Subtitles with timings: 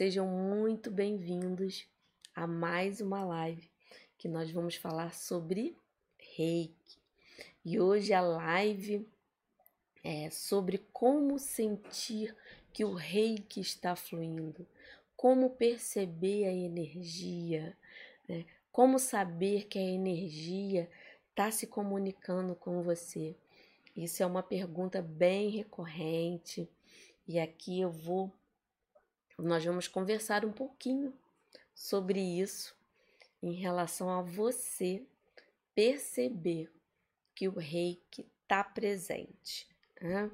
[0.00, 1.86] Sejam muito bem-vindos
[2.34, 3.70] a mais uma live
[4.16, 5.76] que nós vamos falar sobre
[6.18, 6.98] reiki.
[7.62, 9.06] E hoje a live
[10.02, 12.34] é sobre como sentir
[12.72, 14.66] que o reiki está fluindo,
[15.14, 17.76] como perceber a energia,
[18.26, 18.46] né?
[18.72, 20.90] como saber que a energia
[21.28, 23.36] está se comunicando com você.
[23.94, 26.66] Isso é uma pergunta bem recorrente
[27.28, 28.32] e aqui eu vou
[29.42, 31.12] nós vamos conversar um pouquinho
[31.74, 32.76] sobre isso
[33.42, 35.02] em relação a você
[35.74, 36.70] perceber
[37.34, 39.66] que o reiki está presente.
[40.00, 40.30] Né?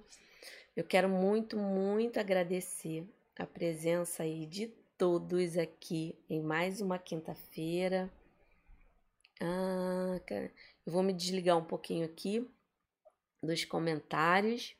[0.75, 3.07] Eu quero muito, muito agradecer
[3.39, 4.69] a presença aí de
[4.99, 8.11] todos aqui em mais uma quinta-feira.
[9.41, 10.21] Ah,
[10.85, 12.49] eu vou me desligar um pouquinho aqui
[13.43, 14.75] dos comentários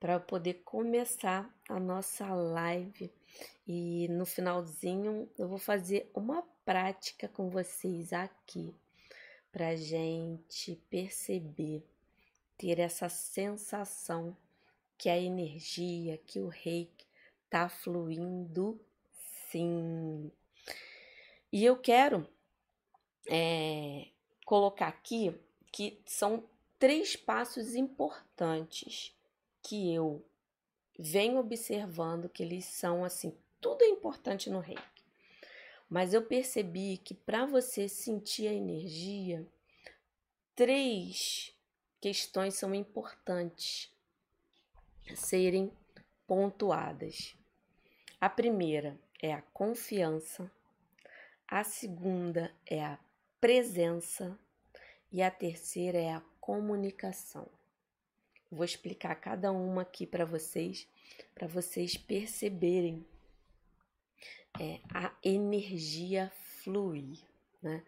[0.00, 3.12] para poder começar a nossa live
[3.66, 8.74] e no finalzinho eu vou fazer uma prática com vocês aqui
[9.50, 11.84] para gente perceber,
[12.56, 14.36] ter essa sensação
[14.96, 17.06] que a energia, que o reiki
[17.48, 18.80] tá fluindo
[19.50, 20.30] sim.
[21.52, 22.28] E eu quero
[23.28, 24.08] é,
[24.44, 25.34] colocar aqui
[25.72, 26.44] que são
[26.78, 29.14] três passos importantes
[29.62, 30.24] que eu
[30.98, 34.82] venho observando que eles são assim tudo é importante no reiki.
[35.88, 39.46] Mas eu percebi que para você sentir a energia,
[40.54, 41.54] três
[42.00, 43.90] questões são importantes
[45.14, 45.72] serem
[46.26, 47.34] pontuadas.
[48.20, 50.50] A primeira é a confiança,
[51.46, 52.98] a segunda é a
[53.40, 54.38] presença
[55.10, 57.48] e a terceira é a comunicação.
[58.50, 60.88] Vou explicar cada uma aqui para vocês,
[61.34, 63.06] para vocês perceberem
[64.58, 66.32] é, a energia
[66.62, 67.18] fluir,
[67.62, 67.82] né?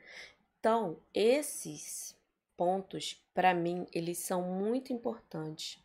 [0.59, 2.15] Então, esses
[2.57, 5.83] pontos, para mim, eles são muito importantes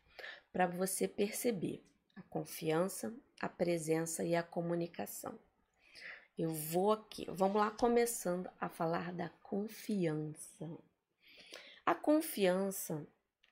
[0.51, 1.81] para você perceber
[2.15, 5.39] a confiança, a presença e a comunicação.
[6.37, 10.69] Eu vou aqui, vamos lá começando a falar da confiança.
[11.85, 13.07] A confiança,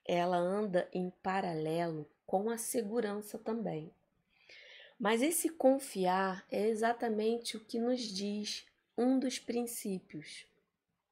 [0.05, 3.91] ela anda em paralelo com a segurança também.
[4.99, 8.65] Mas esse confiar é exatamente o que nos diz
[8.97, 10.45] um dos princípios.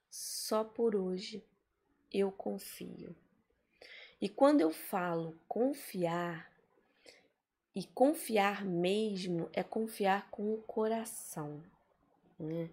[0.10, 1.44] Só por hoje
[2.12, 3.16] eu confio.
[4.22, 6.52] E quando eu falo confiar,
[7.74, 11.64] e confiar mesmo é confiar com o coração,
[12.38, 12.70] né?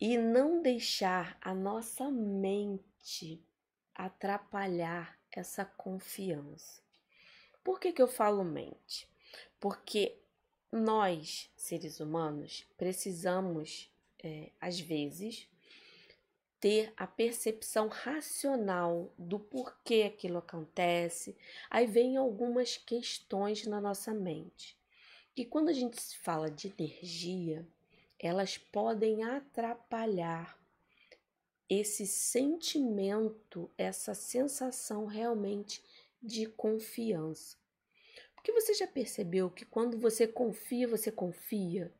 [0.00, 3.40] E não deixar a nossa mente
[3.94, 6.82] atrapalhar essa confiança.
[7.62, 9.08] Por que, que eu falo mente?
[9.58, 10.16] Porque
[10.70, 13.90] nós, seres humanos, precisamos,
[14.22, 15.48] é, às vezes,
[16.60, 21.36] ter a percepção racional do porquê aquilo acontece.
[21.68, 24.76] Aí vem algumas questões na nossa mente.
[25.36, 27.66] E quando a gente fala de energia,
[28.18, 30.58] elas podem atrapalhar
[31.68, 35.82] esse sentimento, essa sensação realmente
[36.22, 37.56] de confiança.
[38.34, 41.92] Porque você já percebeu que quando você confia, você confia?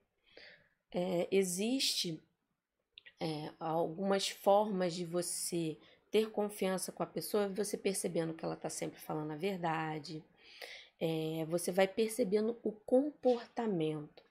[0.93, 2.23] É, existe
[3.19, 5.79] é, algumas formas de você
[6.11, 10.23] ter confiança com a pessoa, você percebendo que ela está sempre falando a verdade,
[11.01, 14.23] é, você vai percebendo o comportamento.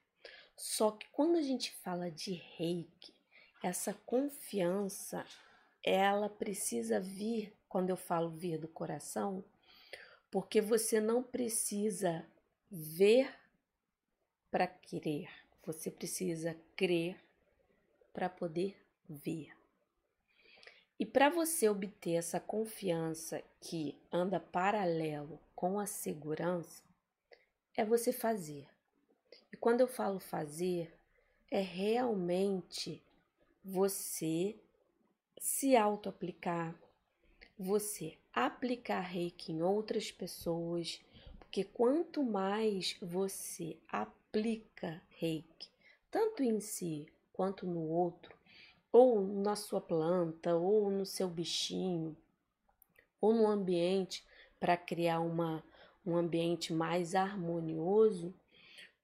[0.56, 3.14] Só que quando a gente fala de reiki,
[3.64, 5.26] essa confiança,
[5.82, 9.42] ela precisa vir, quando eu falo vir do coração,
[10.30, 12.28] porque você não precisa
[12.70, 13.34] ver
[14.52, 15.30] para crer,
[15.66, 17.18] você precisa crer
[18.12, 19.54] para poder ver.
[21.00, 26.84] E para você obter essa confiança que anda paralelo com a segurança,
[27.76, 28.68] é você fazer.
[29.52, 30.94] E quando eu falo fazer,
[31.50, 33.02] é realmente
[33.64, 34.58] você
[35.40, 36.76] se auto-aplicar,
[37.58, 41.00] você aplicar reiki em outras pessoas,
[41.40, 45.70] porque quanto mais você aplica reiki,
[46.12, 48.36] tanto em si quanto no outro,
[48.92, 52.18] ou na sua planta, ou no seu bichinho,
[53.22, 54.26] ou no ambiente,
[54.60, 55.64] para criar uma,
[56.06, 58.34] um ambiente mais harmonioso,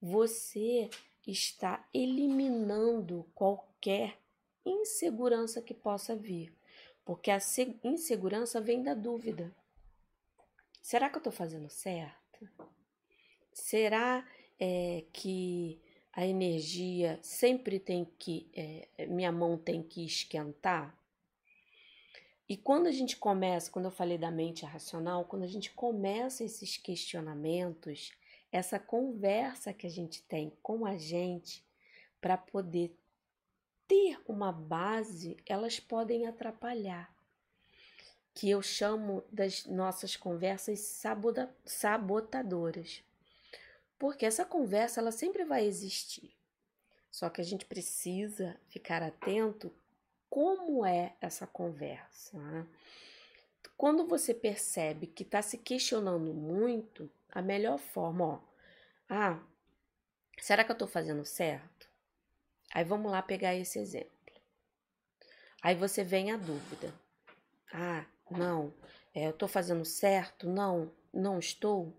[0.02, 0.90] você
[1.26, 4.18] está eliminando qualquer
[4.66, 6.54] insegurança que possa vir.
[7.06, 7.40] Porque a
[7.84, 9.56] insegurança vem da dúvida.
[10.82, 12.50] Será que eu estou fazendo certo?
[13.54, 14.28] Será
[14.60, 20.98] é, que a energia sempre tem que, é, minha mão tem que esquentar.
[22.48, 26.44] E quando a gente começa, quando eu falei da mente racional, quando a gente começa
[26.44, 28.12] esses questionamentos,
[28.52, 31.64] essa conversa que a gente tem com a gente
[32.20, 32.96] para poder
[33.90, 37.12] ter uma base, elas podem atrapalhar.
[38.34, 41.02] Que eu chamo das nossas conversas
[41.66, 43.04] sabotadoras.
[43.98, 46.32] Porque essa conversa ela sempre vai existir.
[47.12, 49.74] Só que a gente precisa ficar atento
[50.30, 52.38] como é essa conversa.
[52.38, 52.68] Né?
[53.76, 58.40] Quando você percebe que está se questionando muito, a melhor forma, ó,
[59.10, 59.40] ah,
[60.38, 61.79] será que eu estou fazendo certo?
[62.74, 64.12] Aí vamos lá pegar esse exemplo.
[65.62, 66.94] Aí você vem a dúvida.
[67.72, 68.74] Ah, não,
[69.14, 70.48] é, eu estou fazendo certo?
[70.48, 71.94] Não, não estou.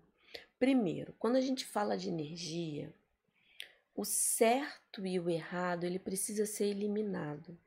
[0.57, 2.93] Primeiro, quando a gente fala de energia,
[3.95, 7.57] o certo e o errado ele precisa ser eliminado.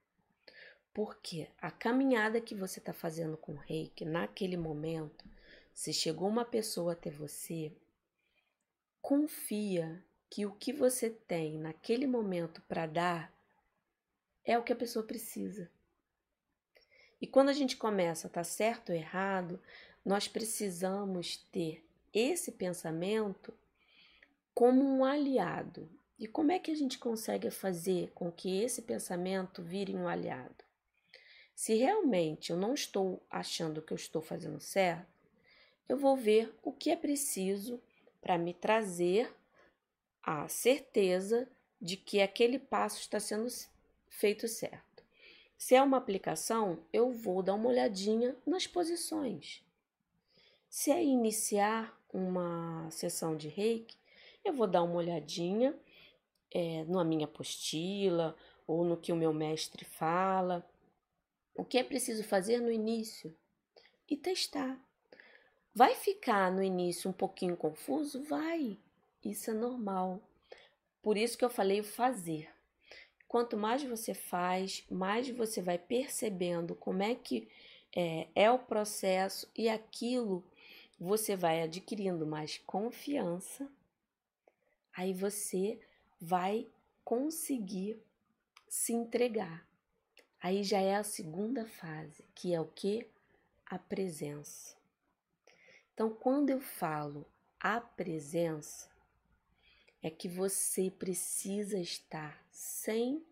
[0.93, 5.25] Porque a caminhada que você está fazendo com o reiki, naquele momento,
[5.73, 7.73] se chegou uma pessoa até você,
[9.03, 10.03] confia
[10.35, 13.33] que o que você tem naquele momento para dar
[14.45, 15.71] é o que a pessoa precisa.
[17.21, 19.63] E quando a gente começa a tá certo ou errado,
[20.05, 23.55] nós precisamos ter esse pensamento
[24.53, 25.89] como um aliado.
[26.19, 30.65] E como é que a gente consegue fazer com que esse pensamento vire um aliado?
[31.55, 35.07] Se realmente eu não estou achando que eu estou fazendo certo,
[35.89, 37.81] eu vou ver o que é preciso
[38.21, 39.33] para me trazer
[40.25, 41.49] a certeza
[41.81, 43.47] de que aquele passo está sendo
[44.09, 45.05] feito certo.
[45.57, 49.63] Se é uma aplicação, eu vou dar uma olhadinha nas posições.
[50.69, 53.97] Se é iniciar uma sessão de reiki,
[54.45, 55.75] eu vou dar uma olhadinha
[56.51, 58.37] é, na minha apostila
[58.67, 60.67] ou no que o meu mestre fala
[61.55, 63.35] o que é preciso fazer no início
[64.09, 64.79] e testar.
[65.73, 68.23] Vai ficar no início um pouquinho confuso?
[68.25, 68.79] Vai.
[69.25, 70.21] Isso é normal.
[71.03, 72.49] Por isso que eu falei o fazer.
[73.27, 77.49] Quanto mais você faz, mais você vai percebendo como é que
[77.95, 80.45] é, é o processo e aquilo
[80.99, 83.69] você vai adquirindo mais confiança.
[84.97, 85.81] Aí você
[86.21, 86.69] vai
[87.05, 88.01] conseguir
[88.69, 89.67] se entregar.
[90.41, 93.09] Aí já é a segunda fase, que é o que?
[93.67, 94.77] A presença.
[95.93, 97.27] Então, quando eu falo
[97.59, 98.94] a presença,
[100.05, 103.23] é que você precisa estar 100%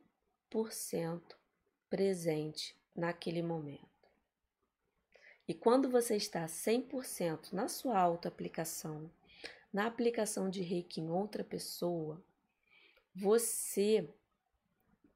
[1.91, 4.09] presente naquele momento.
[5.47, 9.11] E quando você está 100% na sua auto-aplicação,
[9.71, 12.25] na aplicação de reiki em outra pessoa,
[13.15, 14.09] você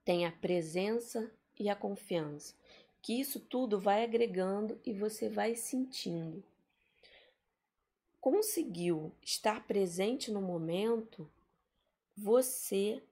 [0.05, 2.55] tem a presença e a confiança,
[3.01, 6.45] que isso tudo vai agregando e você vai sentindo.
[8.21, 11.27] Conseguiu estar presente no momento,
[12.17, 13.03] você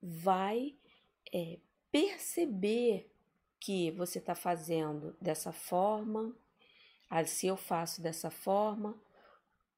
[0.00, 0.76] vai
[1.32, 1.58] é,
[1.90, 3.10] perceber
[3.58, 6.34] que você está fazendo dessa forma,
[7.08, 9.00] ah, se eu faço dessa forma,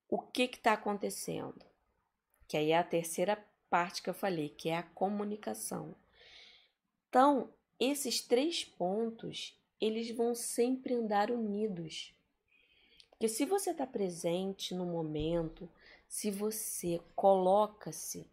[0.08, 1.64] o que está acontecendo?
[2.46, 5.94] Que aí é a terceira parte que eu falei, que é a comunicação.
[7.08, 12.14] Então, esses três pontos, eles vão sempre andar unidos.
[13.10, 15.68] Porque se você está presente no momento,
[16.08, 18.30] se você coloca-se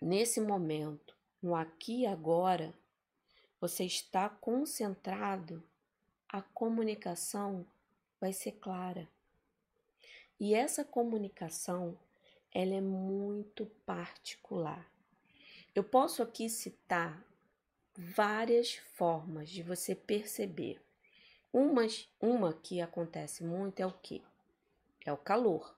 [0.00, 2.74] nesse momento, no aqui e agora,
[3.60, 5.62] você está concentrado,
[6.28, 7.66] a comunicação
[8.20, 9.08] vai ser clara.
[10.38, 11.98] E essa comunicação,
[12.52, 14.86] ela é muito particular.
[15.74, 17.22] Eu posso aqui citar
[17.96, 20.80] várias formas de você perceber.
[21.52, 24.22] Umas, uma que acontece muito é o que?
[25.04, 25.75] É o calor.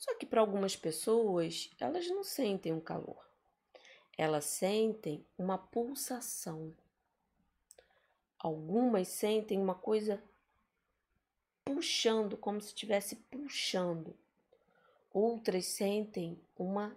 [0.00, 3.22] Só que para algumas pessoas, elas não sentem um calor.
[4.16, 6.74] Elas sentem uma pulsação.
[8.38, 10.22] Algumas sentem uma coisa
[11.62, 14.16] puxando, como se estivesse puxando.
[15.12, 16.96] Outras sentem uma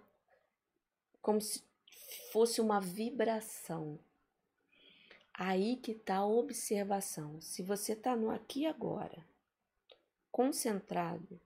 [1.20, 1.62] como se
[2.32, 3.98] fosse uma vibração.
[5.34, 7.38] Aí que está a observação.
[7.42, 9.26] Se você está no aqui e agora,
[10.32, 11.38] concentrado,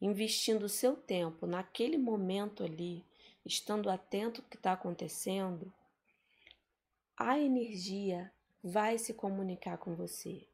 [0.00, 3.04] investindo o seu tempo naquele momento ali,
[3.44, 5.72] estando atento ao que está acontecendo,
[7.16, 10.46] a energia vai se comunicar com você.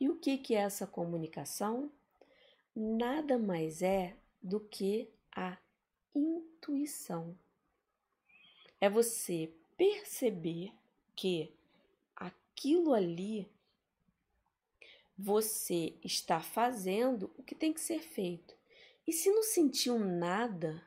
[0.00, 1.90] E o que, que é essa comunicação?
[2.74, 5.58] Nada mais é do que a
[6.14, 7.36] intuição.
[8.80, 10.72] é você perceber
[11.14, 11.52] que
[12.14, 13.48] aquilo ali
[15.16, 18.57] você está fazendo o que tem que ser feito.
[19.08, 20.84] E se não sentiu nada,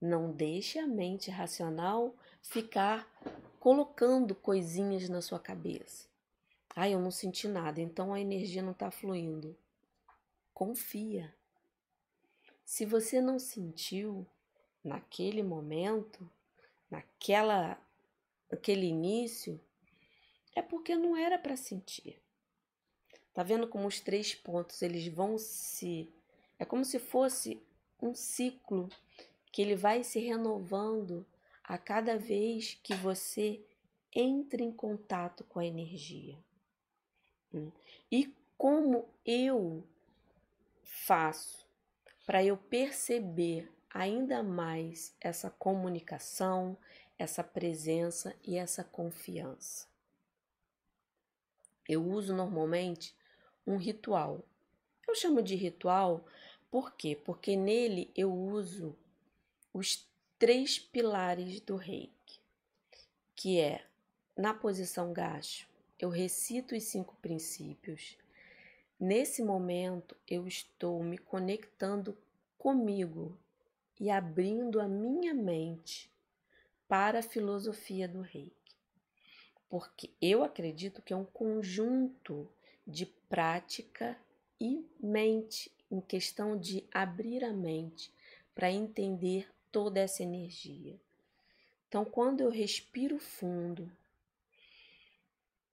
[0.00, 3.12] não deixe a mente racional ficar
[3.58, 6.06] colocando coisinhas na sua cabeça.
[6.76, 9.58] Ah, eu não senti nada, então a energia não está fluindo.
[10.52, 11.34] Confia.
[12.64, 14.24] Se você não sentiu
[14.84, 16.30] naquele momento,
[16.88, 17.76] naquela
[18.48, 19.60] aquele início,
[20.54, 22.16] é porque não era para sentir.
[23.32, 26.14] Tá vendo como os três pontos eles vão se
[26.58, 27.60] é como se fosse
[28.00, 28.88] um ciclo
[29.50, 31.26] que ele vai se renovando
[31.62, 33.64] a cada vez que você
[34.14, 36.38] entra em contato com a energia.
[37.52, 37.70] Hum.
[38.10, 39.84] E como eu
[40.82, 41.66] faço
[42.26, 46.76] para eu perceber ainda mais essa comunicação,
[47.18, 49.88] essa presença e essa confiança?
[51.88, 53.14] Eu uso normalmente
[53.66, 54.42] um ritual.
[55.06, 56.24] Eu chamo de ritual
[56.74, 57.14] por quê?
[57.14, 58.96] Porque nele eu uso
[59.72, 60.04] os
[60.36, 62.40] três pilares do reiki,
[63.36, 63.86] que é
[64.36, 65.68] na posição gacho,
[66.00, 68.18] eu recito os cinco princípios.
[68.98, 72.18] Nesse momento, eu estou me conectando
[72.58, 73.38] comigo
[74.00, 76.10] e abrindo a minha mente
[76.88, 78.74] para a filosofia do reiki.
[79.68, 82.50] Porque eu acredito que é um conjunto
[82.84, 84.18] de prática
[84.60, 88.12] e mente, em questão de abrir a mente
[88.54, 90.98] para entender toda essa energia.
[91.88, 93.90] Então, quando eu respiro fundo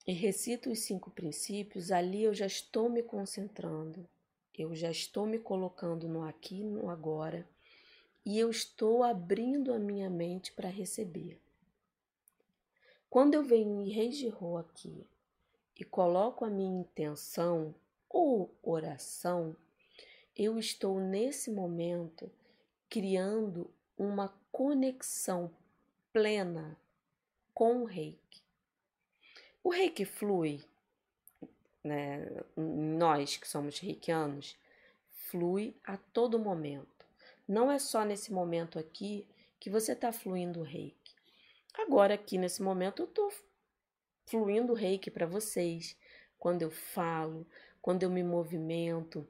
[0.05, 4.07] e recito os cinco princípios, ali eu já estou me concentrando,
[4.55, 7.47] eu já estou me colocando no aqui no agora
[8.23, 11.39] e eu estou abrindo a minha mente para receber.
[13.09, 15.07] Quando eu venho em Reijiro aqui
[15.75, 17.73] e coloco a minha intenção
[18.07, 19.55] ou oração,
[20.35, 22.31] eu estou nesse momento
[22.89, 25.51] criando uma conexão
[26.11, 26.77] plena
[27.53, 28.41] com o reiki.
[29.63, 30.63] O reiki flui,
[31.83, 32.25] né?
[32.55, 34.57] nós que somos reikianos,
[35.09, 37.05] flui a todo momento.
[37.47, 39.27] Não é só nesse momento aqui
[39.59, 41.15] que você está fluindo o reiki.
[41.73, 43.31] Agora, aqui nesse momento, eu estou
[44.25, 45.95] fluindo o reiki para vocês.
[46.39, 47.45] Quando eu falo,
[47.81, 49.27] quando eu me movimento,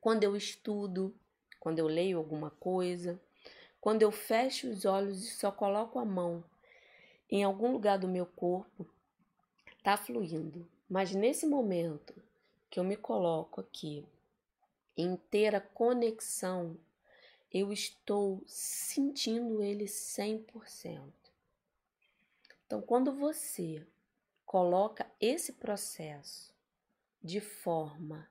[0.00, 1.14] quando eu estudo,
[1.58, 3.20] quando eu leio alguma coisa,
[3.80, 6.44] quando eu fecho os olhos e só coloco a mão
[7.30, 8.86] em algum lugar do meu corpo,
[9.82, 10.68] tá fluindo.
[10.88, 12.14] Mas nesse momento
[12.70, 14.06] que eu me coloco aqui
[14.96, 16.76] em inteira conexão,
[17.52, 21.12] eu estou sentindo ele 100%.
[22.66, 23.86] Então, quando você
[24.44, 26.52] coloca esse processo
[27.22, 28.28] de forma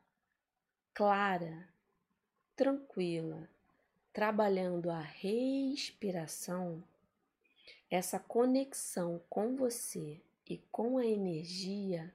[0.98, 1.70] clara,
[2.56, 3.48] tranquila,
[4.12, 6.84] trabalhando a respiração,
[7.88, 12.12] essa conexão com você e com a energia,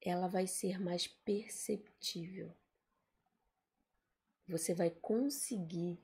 [0.00, 2.50] ela vai ser mais perceptível.
[4.48, 5.98] Você vai conseguir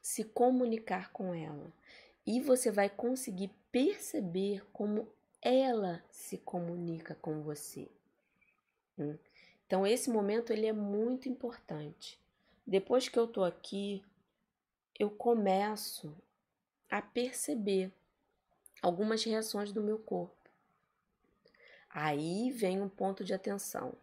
[0.00, 1.72] se comunicar com ela
[2.24, 7.90] e você vai conseguir perceber como ela se comunica com você.
[9.72, 12.20] Então esse momento ele é muito importante.
[12.66, 14.04] Depois que eu tô aqui,
[14.98, 16.14] eu começo
[16.90, 17.90] a perceber
[18.82, 20.50] algumas reações do meu corpo.
[21.88, 23.94] Aí vem um ponto de atenção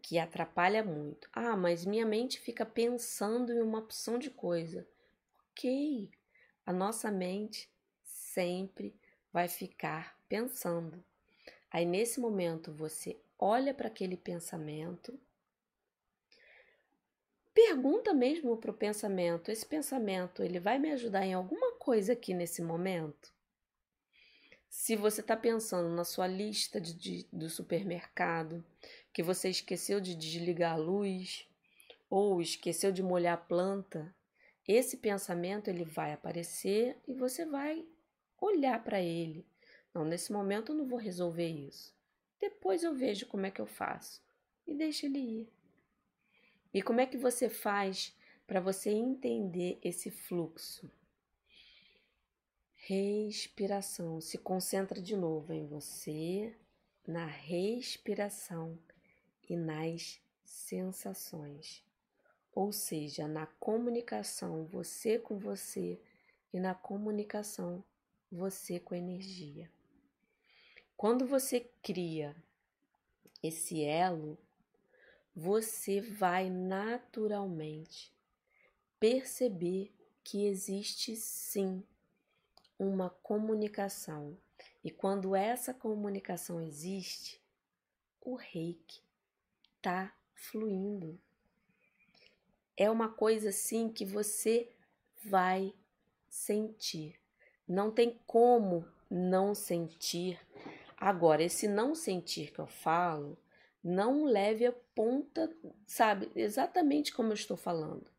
[0.00, 1.28] que atrapalha muito.
[1.30, 4.88] Ah, mas minha mente fica pensando em uma opção de coisa.
[5.50, 6.10] Ok,
[6.64, 7.70] a nossa mente
[8.02, 8.98] sempre
[9.30, 11.04] vai ficar pensando.
[11.70, 15.18] Aí nesse momento você olha para aquele pensamento,
[17.54, 22.34] pergunta mesmo para o pensamento: esse pensamento ele vai me ajudar em alguma coisa aqui
[22.34, 23.32] nesse momento?
[24.68, 28.64] Se você está pensando na sua lista de, de, do supermercado,
[29.12, 31.48] que você esqueceu de desligar a luz
[32.10, 34.14] ou esqueceu de molhar a planta,
[34.66, 37.86] esse pensamento ele vai aparecer e você vai
[38.38, 39.46] olhar para ele.
[39.94, 41.97] Não, nesse momento eu não vou resolver isso.
[42.40, 44.22] Depois eu vejo como é que eu faço
[44.66, 45.52] e deixa ele ir.
[46.72, 48.14] E como é que você faz
[48.46, 50.90] para você entender esse fluxo?
[52.74, 54.20] Respiração.
[54.20, 56.54] Se concentra de novo em você,
[57.06, 58.78] na respiração
[59.48, 61.82] e nas sensações.
[62.54, 66.00] Ou seja, na comunicação você com você
[66.52, 67.82] e na comunicação
[68.30, 69.70] você com energia.
[70.98, 72.34] Quando você cria
[73.40, 74.36] esse elo,
[75.32, 78.12] você vai naturalmente
[78.98, 81.84] perceber que existe sim
[82.76, 84.36] uma comunicação.
[84.82, 87.40] E quando essa comunicação existe,
[88.20, 89.00] o reiki
[89.76, 91.16] está fluindo.
[92.76, 94.68] É uma coisa assim que você
[95.24, 95.72] vai
[96.28, 97.14] sentir.
[97.68, 100.38] Não tem como não sentir.
[101.00, 103.38] Agora, esse não sentir que eu falo,
[103.82, 105.48] não leve a ponta,
[105.86, 108.10] sabe, exatamente como eu estou falando.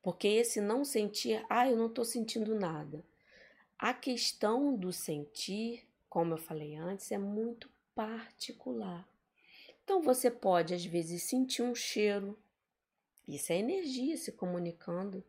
[0.00, 3.04] Porque esse não sentir, ah, eu não estou sentindo nada.
[3.76, 9.06] A questão do sentir, como eu falei antes, é muito particular.
[9.82, 12.38] Então você pode às vezes sentir um cheiro.
[13.26, 15.24] Isso é energia se comunicando.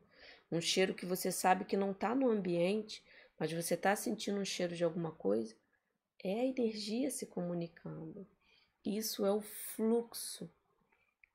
[0.51, 3.03] Um cheiro que você sabe que não está no ambiente,
[3.39, 5.55] mas você está sentindo um cheiro de alguma coisa.
[6.23, 8.25] É a energia se comunicando.
[8.83, 10.49] Isso é o fluxo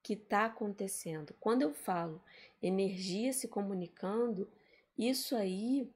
[0.03, 1.35] que está acontecendo.
[1.39, 2.21] Quando eu falo
[2.61, 4.51] energia se comunicando,
[4.99, 5.89] isso aí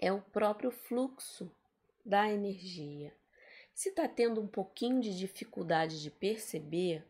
[0.00, 1.50] é o próprio fluxo
[2.04, 3.14] da energia.
[3.74, 7.04] Se está tendo um pouquinho de dificuldade de perceber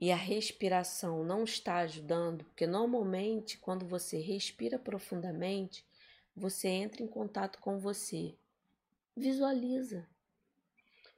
[0.00, 5.84] e a respiração não está ajudando, porque normalmente quando você respira profundamente,
[6.36, 8.34] você entra em contato com você.
[9.18, 10.08] Visualiza.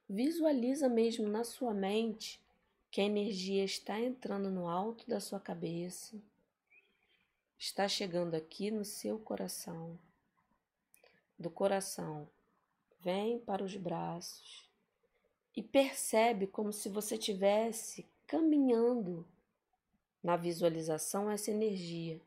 [0.09, 2.41] Visualiza mesmo na sua mente
[2.91, 6.19] que a energia está entrando no alto da sua cabeça,
[7.59, 9.99] está chegando aqui no seu coração.
[11.39, 12.27] Do coração,
[13.01, 14.67] vem para os braços
[15.55, 19.29] e percebe como se você tivesse caminhando
[20.23, 22.19] na visualização essa energia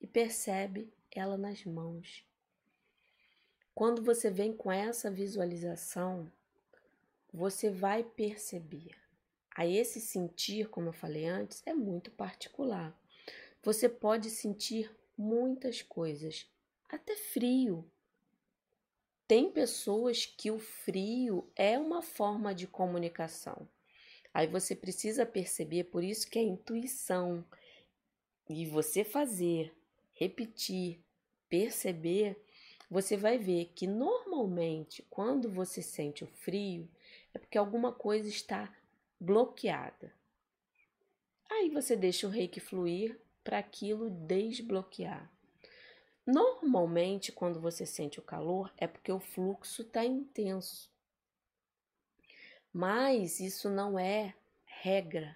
[0.00, 2.24] e percebe ela nas mãos.
[3.74, 6.30] Quando você vem com essa visualização,
[7.32, 8.90] você vai perceber
[9.54, 12.94] a esse sentir, como eu falei antes, é muito particular.
[13.62, 16.46] Você pode sentir muitas coisas,
[16.88, 17.84] até frio.
[19.26, 23.68] Tem pessoas que o frio é uma forma de comunicação.
[24.34, 27.44] Aí você precisa perceber, por isso que é intuição.
[28.48, 29.74] E você fazer,
[30.14, 31.00] repetir,
[31.48, 32.36] perceber,
[32.92, 36.86] você vai ver que normalmente quando você sente o frio,
[37.32, 38.70] é porque alguma coisa está
[39.18, 40.12] bloqueada.
[41.50, 45.32] Aí você deixa o reiki fluir para aquilo desbloquear.
[46.26, 50.92] Normalmente, quando você sente o calor, é porque o fluxo está intenso.
[52.70, 54.34] Mas isso não é
[54.66, 55.34] regra.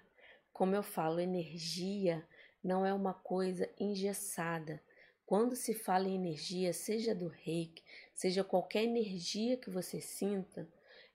[0.53, 2.23] Como eu falo, energia
[2.63, 4.79] não é uma coisa engessada.
[5.27, 7.83] Quando se fala em energia, seja do reiki,
[8.15, 10.67] seja qualquer energia que você sinta,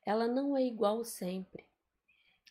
[0.06, 1.64] ela não é igual sempre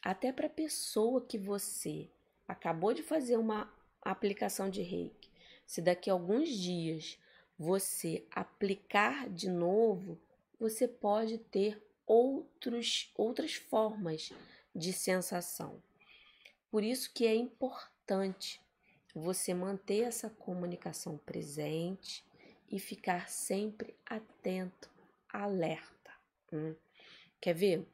[0.01, 2.09] até para a pessoa que você
[2.47, 3.71] acabou de fazer uma
[4.01, 5.29] aplicação de reiki,
[5.65, 7.19] se daqui a alguns dias
[7.57, 10.19] você aplicar de novo,
[10.59, 14.31] você pode ter outros, outras formas
[14.75, 15.81] de sensação.
[16.71, 18.59] Por isso que é importante
[19.13, 22.23] você manter essa comunicação presente
[22.69, 24.89] e ficar sempre atento,
[25.29, 26.11] alerta.
[26.51, 26.75] Hum.
[27.39, 27.87] Quer ver?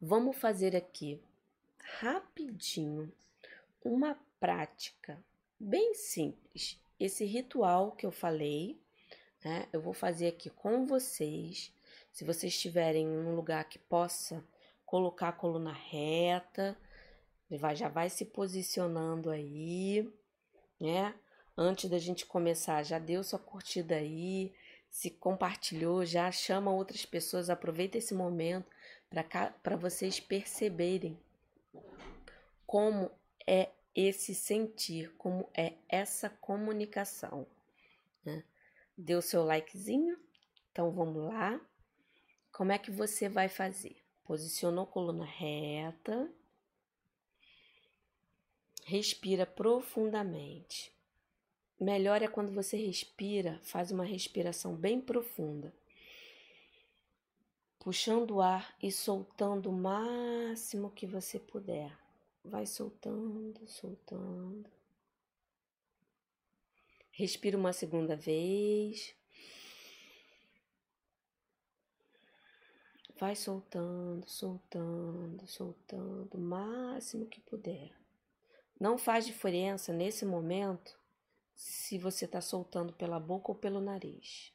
[0.00, 1.20] Vamos fazer aqui
[2.00, 3.12] rapidinho
[3.84, 5.18] uma prática
[5.58, 6.80] bem simples.
[6.98, 8.78] Esse ritual que eu falei,
[9.44, 9.68] né?
[9.72, 11.72] Eu vou fazer aqui com vocês.
[12.12, 14.44] Se vocês estiverem em um lugar que possa
[14.84, 16.76] colocar a coluna reta,
[17.74, 20.10] já vai se posicionando aí,
[20.80, 21.14] né?
[21.56, 24.54] Antes da gente começar, já deu sua curtida aí,
[24.90, 28.66] se compartilhou, já chama outras pessoas, aproveita esse momento
[29.62, 31.18] para vocês perceberem
[32.66, 33.10] como
[33.46, 37.46] é esse sentir, como é essa comunicação.
[38.24, 38.44] Né?
[38.96, 40.18] Deu seu likezinho?
[40.70, 41.60] Então vamos lá.
[42.52, 43.96] Como é que você vai fazer?
[44.22, 46.30] Posicionou coluna reta.
[48.88, 50.90] Respira profundamente.
[51.78, 55.72] Melhor é quando você respira, faz uma respiração bem profunda
[57.88, 61.96] puxando o ar e soltando o máximo que você puder.
[62.44, 64.68] Vai soltando, soltando.
[67.10, 69.14] Respira uma segunda vez.
[73.18, 77.90] Vai soltando, soltando, soltando o máximo que puder.
[78.78, 80.98] Não faz diferença nesse momento
[81.54, 84.52] se você está soltando pela boca ou pelo nariz.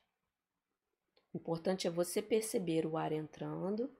[1.34, 3.92] O importante é você perceber o ar entrando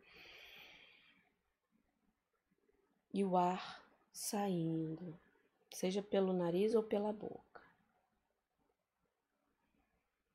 [3.14, 5.20] e o ar saindo,
[5.72, 7.62] seja pelo nariz ou pela boca.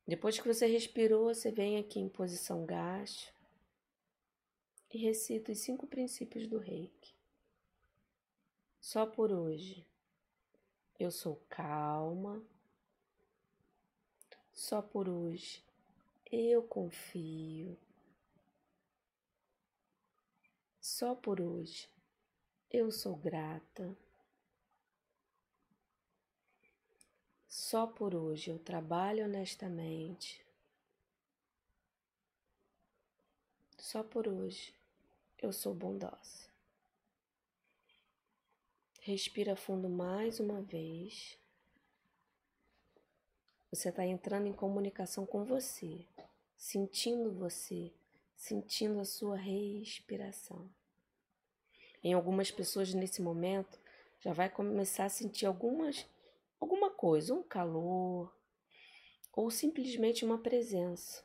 [0.07, 3.31] Depois que você respirou, você vem aqui em posição gacha
[4.92, 7.17] e recita os cinco princípios do reiki.
[8.90, 9.85] Só por hoje.
[10.98, 12.42] Eu sou calma.
[14.51, 15.62] Só por hoje.
[16.24, 17.77] Eu confio.
[20.81, 21.87] Só por hoje.
[22.70, 23.94] Eu sou grata.
[27.46, 30.42] Só por hoje eu trabalho honestamente.
[33.77, 34.72] Só por hoje
[35.42, 36.48] eu sou bondosa.
[39.09, 41.38] Respira fundo mais uma vez.
[43.71, 46.05] Você está entrando em comunicação com você,
[46.59, 47.90] sentindo você,
[48.37, 50.68] sentindo a sua respiração.
[52.05, 53.81] Em algumas pessoas nesse momento
[54.21, 56.05] já vai começar a sentir algumas
[56.61, 58.31] alguma coisa, um calor
[59.33, 61.25] ou simplesmente uma presença.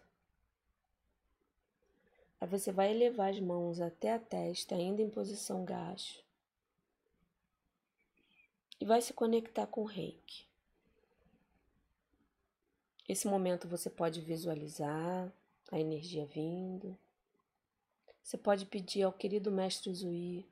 [2.39, 6.23] Aí você vai elevar as mãos até a testa, ainda em posição gacho.
[8.83, 10.45] E vai se conectar com o reiki.
[13.07, 15.31] Esse momento você pode visualizar
[15.71, 16.97] a energia vindo.
[18.21, 20.45] Você pode pedir ao querido mestre Zui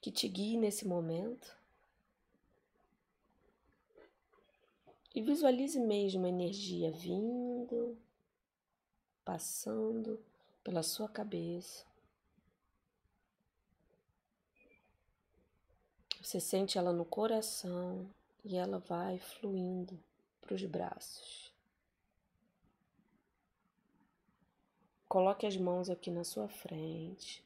[0.00, 1.54] que te guie nesse momento.
[5.14, 7.94] E visualize mesmo a energia vindo,
[9.22, 10.18] passando
[10.64, 11.89] pela sua cabeça.
[16.20, 18.06] Você sente ela no coração
[18.44, 19.98] e ela vai fluindo
[20.40, 21.50] para os braços.
[25.08, 27.42] Coloque as mãos aqui na sua frente,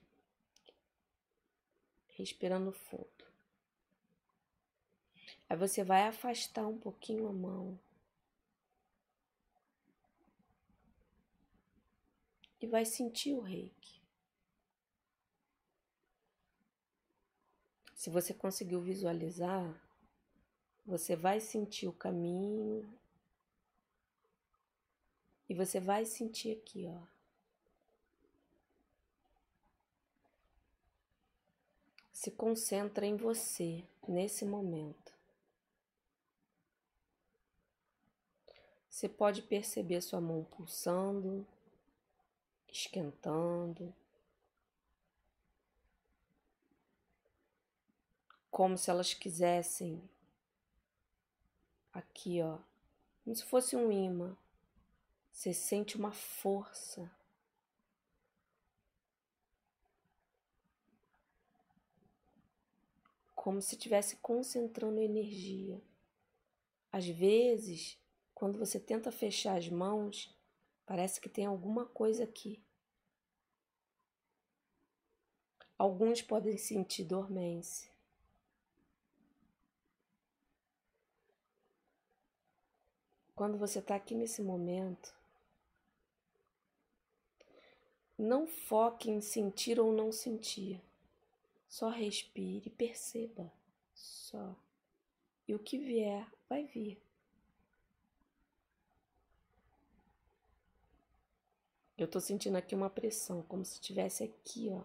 [2.09, 3.25] respirando fundo.
[5.49, 7.79] Aí você vai afastar um pouquinho a mão.
[12.61, 13.94] E vai sentir o reiki.
[18.05, 19.83] Se você conseguiu visualizar,
[20.85, 22.87] você vai sentir o caminho
[25.49, 27.01] e você vai sentir aqui, ó.
[32.13, 35.15] Se concentra em você nesse momento.
[38.91, 41.47] Você pode perceber sua mão pulsando,
[42.69, 43.95] esquentando,
[48.55, 50.01] como se elas quisessem
[51.93, 52.61] aqui, ó,
[53.25, 54.37] como se fosse um imã.
[55.33, 57.11] Você sente uma força.
[63.35, 65.83] Como se estivesse concentrando energia.
[66.93, 67.99] Às vezes,
[68.33, 70.33] quando você tenta fechar as mãos,
[70.87, 72.63] parece que tem alguma coisa aqui.
[75.77, 77.94] Alguns podem sentir dormência.
[83.35, 85.13] Quando você está aqui nesse momento,
[88.17, 90.81] não foque em sentir ou não sentir.
[91.69, 93.53] Só respire e perceba.
[93.93, 94.55] Só.
[95.49, 97.01] E o que vier, vai vir.
[101.99, 104.83] Eu tô sentindo aqui uma pressão, como se estivesse aqui, ó.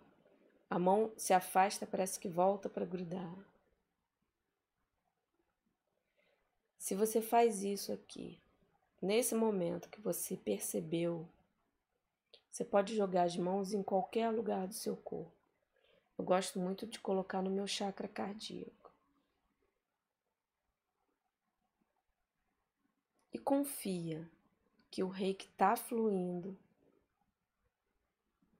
[0.70, 3.34] A mão se afasta, parece que volta para grudar.
[6.90, 8.42] Se você faz isso aqui,
[9.00, 11.30] nesse momento que você percebeu,
[12.50, 15.32] você pode jogar as mãos em qualquer lugar do seu corpo.
[16.18, 18.92] Eu gosto muito de colocar no meu chakra cardíaco.
[23.32, 24.28] E confia
[24.90, 26.58] que o reiki está fluindo,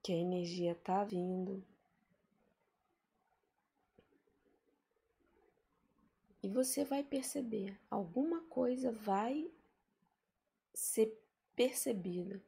[0.00, 1.64] que a energia está vindo
[6.50, 9.50] você vai perceber, alguma coisa vai
[10.74, 11.16] ser
[11.54, 12.42] percebida,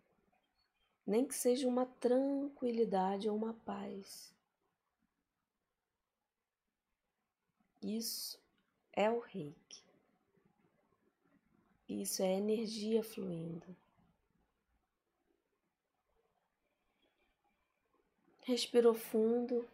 [1.07, 4.35] nem que seja uma tranquilidade ou uma paz.
[7.83, 8.41] Isso
[8.93, 9.83] é o reiki.
[11.89, 13.77] Isso é energia fluindo.
[18.45, 19.69] Respirou fundo.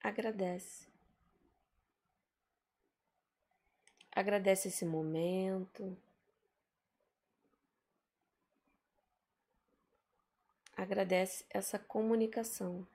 [0.00, 0.91] Agradece.
[4.14, 5.96] Agradece esse momento.
[10.76, 12.86] Agradece essa comunicação.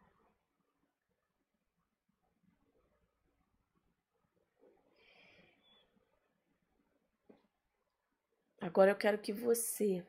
[8.62, 10.06] Agora eu quero que você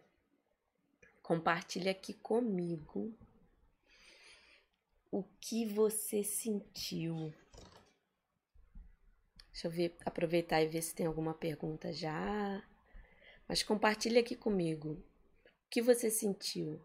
[1.23, 3.15] compartilhe aqui comigo
[5.11, 7.33] o que você sentiu.
[9.59, 12.63] Deixa eu ver, aproveitar e ver se tem alguma pergunta já.
[13.49, 14.91] Mas compartilhe aqui comigo.
[14.91, 16.81] O que você sentiu?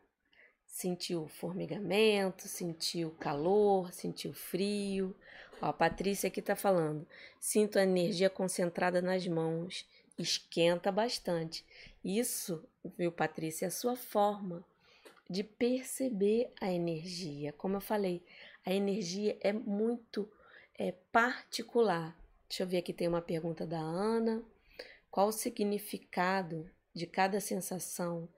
[0.65, 5.15] Sentiu formigamento, sentiu calor, sentiu frio?
[5.61, 7.07] Ó, a Patrícia aqui tá falando.
[7.39, 11.63] Sinto a energia concentrada nas mãos esquenta bastante.
[12.03, 14.65] Isso, viu, Patrícia, é a sua forma
[15.29, 17.53] de perceber a energia.
[17.53, 18.23] Como eu falei,
[18.65, 20.27] a energia é muito
[20.75, 22.22] é, particular.
[22.53, 24.43] Deixa eu ver aqui, tem uma pergunta da Ana.
[25.09, 28.29] Qual o significado de cada sensação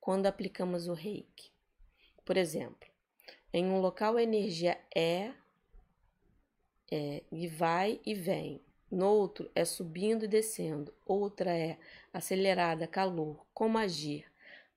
[0.00, 1.50] quando aplicamos o reiki?
[2.24, 2.88] Por exemplo,
[3.52, 5.32] em um local a energia é,
[6.88, 8.62] é e vai e vem.
[8.88, 11.76] No outro é subindo e descendo, outra é
[12.12, 13.44] acelerada, calor.
[13.52, 14.24] Como agir?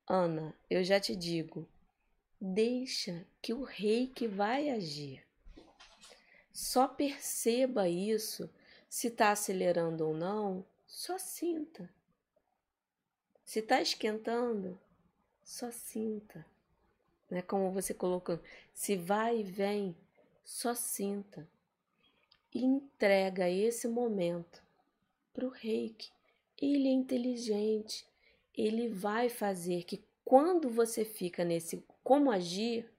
[0.08, 1.70] Ana, eu já te digo,
[2.42, 5.24] deixa que o rei que vai agir.
[6.52, 8.50] Só perceba isso,
[8.90, 11.90] se está acelerando ou não, só sinta.
[13.44, 14.80] Se está esquentando,
[15.44, 16.46] só sinta.
[17.30, 17.42] Né?
[17.42, 18.40] Como você colocou,
[18.74, 19.96] se vai e vem,
[20.44, 21.48] só sinta
[22.66, 24.64] entrega esse momento
[25.34, 26.12] para o reiki.
[26.60, 28.06] Ele é inteligente,
[28.56, 32.90] ele vai fazer que quando você fica nesse como agir,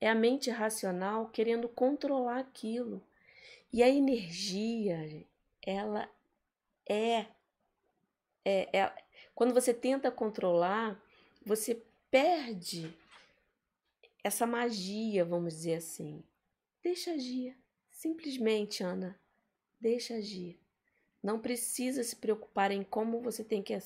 [0.00, 3.02] é a mente racional querendo controlar aquilo.
[3.72, 5.26] E a energia,
[5.62, 6.10] ela
[6.88, 7.26] é,
[8.44, 8.94] é, é
[9.34, 11.00] quando você tenta controlar,
[11.44, 12.92] você perde
[14.24, 16.24] essa magia, vamos dizer assim.
[16.82, 17.56] Deixa agir.
[17.90, 19.18] Simplesmente, Ana,
[19.80, 20.58] deixa agir.
[21.22, 23.78] Não precisa se preocupar em como você tem que.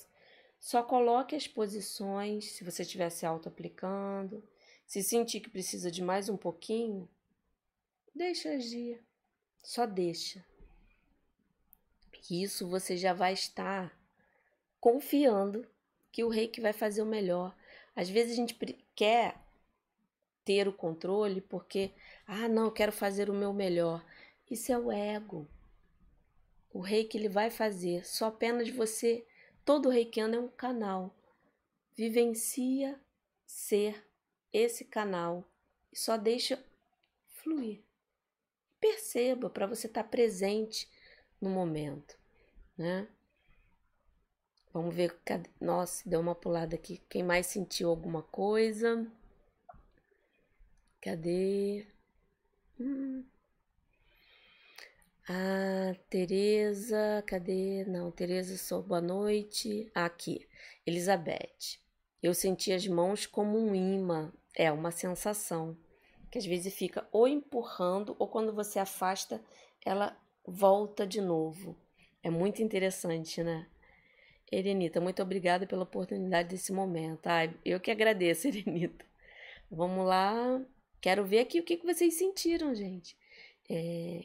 [0.58, 4.42] Só coloque as posições, se você estiver se auto-aplicando.
[4.86, 7.08] Se sentir que precisa de mais um pouquinho,
[8.14, 9.02] deixa agir.
[9.64, 10.44] Só deixa.
[12.30, 13.98] Isso você já vai estar
[14.78, 15.66] confiando
[16.12, 17.56] que o rei que vai fazer o melhor.
[17.96, 18.54] Às vezes a gente
[18.94, 19.40] quer
[20.44, 21.92] ter o controle porque,
[22.26, 24.04] ah, não, eu quero fazer o meu melhor.
[24.50, 25.48] Isso é o ego.
[26.70, 29.26] O rei que ele vai fazer, só apenas você,
[29.64, 31.14] todo reikiano é um canal.
[31.96, 33.00] Vivencia
[33.46, 34.06] ser
[34.52, 35.42] esse canal
[35.90, 36.62] e só deixa
[37.28, 37.82] fluir.
[38.84, 40.86] Perceba para você estar tá presente
[41.40, 42.18] no momento,
[42.76, 43.08] né?
[44.74, 45.18] Vamos ver,
[45.58, 47.00] nossa, deu uma pulada aqui.
[47.08, 49.10] Quem mais sentiu alguma coisa?
[51.00, 51.86] Cadê?
[52.78, 53.24] Hum.
[55.26, 57.86] Ah, Tereza, cadê?
[57.86, 59.90] Não, Tereza, sou boa noite.
[59.94, 60.46] aqui,
[60.86, 61.78] Elizabeth.
[62.22, 65.74] Eu senti as mãos como um imã, é uma sensação
[66.34, 69.40] que às vezes fica ou empurrando ou quando você afasta,
[69.84, 71.76] ela volta de novo.
[72.24, 73.68] É muito interessante, né?
[74.50, 77.28] Erenita, muito obrigada pela oportunidade desse momento.
[77.28, 79.04] Ai, eu que agradeço, Erenita.
[79.70, 80.60] Vamos lá.
[81.00, 83.16] Quero ver aqui o que, vocês sentiram, gente.
[83.70, 84.24] É,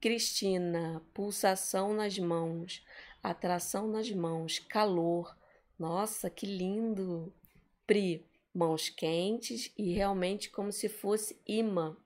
[0.00, 2.82] Cristina, pulsação nas mãos,
[3.22, 5.36] atração nas mãos, calor.
[5.78, 7.30] Nossa, que lindo!
[7.86, 11.96] Pri, mãos quentes e realmente como se fosse imã.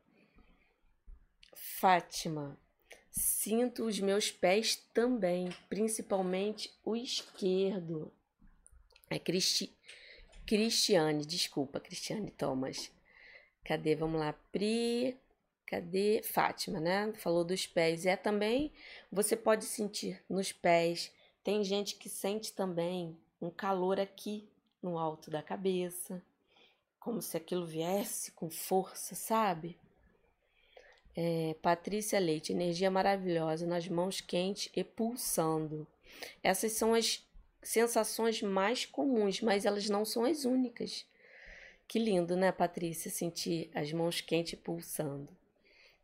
[1.54, 2.58] Fátima,
[3.10, 8.12] sinto os meus pés também, principalmente o esquerdo.
[9.10, 9.72] É Cristi...
[10.46, 12.90] Cristiane, desculpa, Cristiane Thomas.
[13.64, 13.96] Cadê?
[13.96, 14.32] Vamos lá.
[14.52, 15.16] Pri.
[15.66, 16.22] Cadê?
[16.22, 17.12] Fátima, né?
[17.14, 18.06] Falou dos pés.
[18.06, 18.72] É também,
[19.10, 21.12] você pode sentir nos pés.
[21.42, 24.48] Tem gente que sente também um calor aqui
[24.80, 26.22] no alto da cabeça,
[27.06, 29.78] como se aquilo viesse com força, sabe?
[31.14, 35.86] É, Patrícia Leite, energia maravilhosa nas mãos quentes e pulsando.
[36.42, 37.24] Essas são as
[37.62, 41.06] sensações mais comuns, mas elas não são as únicas.
[41.86, 45.28] Que lindo, né, Patrícia, sentir as mãos quentes pulsando.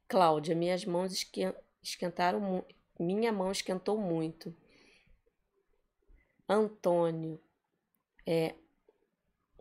[0.06, 1.12] Cláudia, minhas mãos
[1.82, 2.64] esquentaram,
[2.96, 4.54] minha mão esquentou muito.
[6.48, 7.40] Antônio,
[8.24, 8.54] é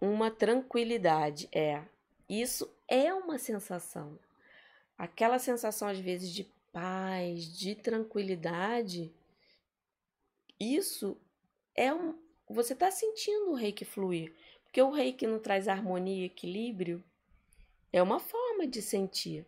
[0.02, 1.84] uma tranquilidade, é.
[2.28, 4.18] Isso é uma sensação.
[4.98, 9.14] Aquela sensação às vezes de paz, de tranquilidade,
[10.60, 11.18] isso
[11.76, 12.16] é um.
[12.48, 14.32] Você está sentindo o reiki fluir.
[14.64, 17.04] Porque o reiki não traz harmonia equilíbrio.
[17.92, 19.46] É uma forma de sentir.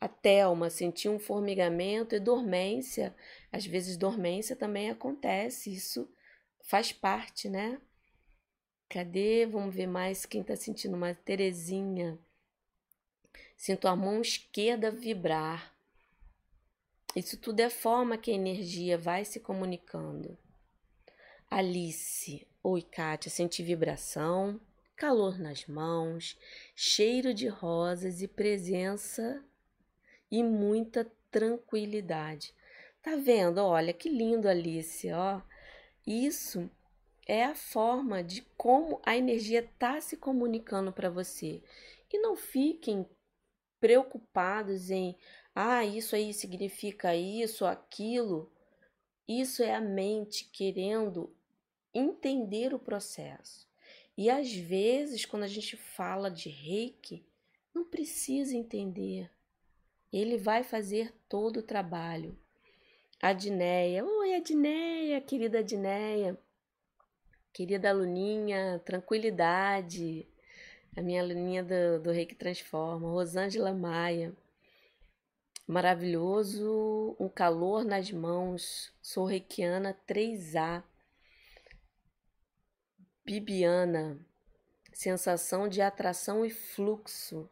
[0.00, 3.14] A Thelma sentiu um formigamento e dormência.
[3.52, 5.72] Às vezes, dormência também acontece.
[5.72, 6.10] Isso
[6.60, 7.80] faz parte, né?
[8.92, 9.46] Cadê?
[9.46, 11.16] Vamos ver mais quem está sentindo mais.
[11.24, 12.18] Terezinha.
[13.56, 15.74] Sinto a mão esquerda vibrar.
[17.16, 20.36] Isso tudo é forma que a energia vai se comunicando.
[21.50, 22.46] Alice.
[22.62, 23.30] Oi, Kátia.
[23.30, 24.60] Senti vibração,
[24.94, 26.38] calor nas mãos,
[26.76, 29.42] cheiro de rosas e presença
[30.30, 32.54] e muita tranquilidade.
[33.00, 33.56] Tá vendo?
[33.56, 35.40] Olha que lindo, Alice, ó.
[36.06, 36.70] Isso
[37.26, 41.62] é a forma de como a energia tá se comunicando para você.
[42.12, 43.06] E não fiquem
[43.80, 45.16] preocupados em,
[45.54, 48.52] ah, isso aí significa isso, aquilo.
[49.26, 51.34] Isso é a mente querendo
[51.94, 53.68] entender o processo.
[54.16, 57.24] E às vezes, quando a gente fala de reiki,
[57.74, 59.30] não precisa entender.
[60.12, 62.36] Ele vai fazer todo o trabalho.
[63.20, 66.38] Adneia, oi Adneia, querida Adneia,
[67.52, 70.26] querida aluninha, tranquilidade,
[70.96, 74.32] a minha aluninha do, do Reiki Transforma, Rosângela Maia,
[75.66, 80.82] maravilhoso, um calor nas mãos, sou reikiana 3A,
[83.24, 84.18] Bibiana,
[84.92, 87.48] sensação de atração e fluxo.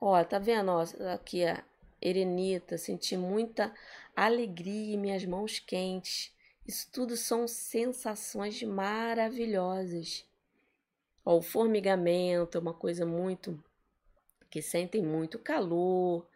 [0.00, 0.70] Ó, tá vendo?
[0.70, 1.62] Ó, aqui a
[2.00, 3.74] Erenita, senti muita
[4.14, 6.32] alegria e minhas mãos quentes.
[6.66, 10.24] Isso tudo são sensações maravilhosas.
[11.24, 13.62] Ó, o formigamento é uma coisa muito
[14.48, 16.26] que sentem muito calor.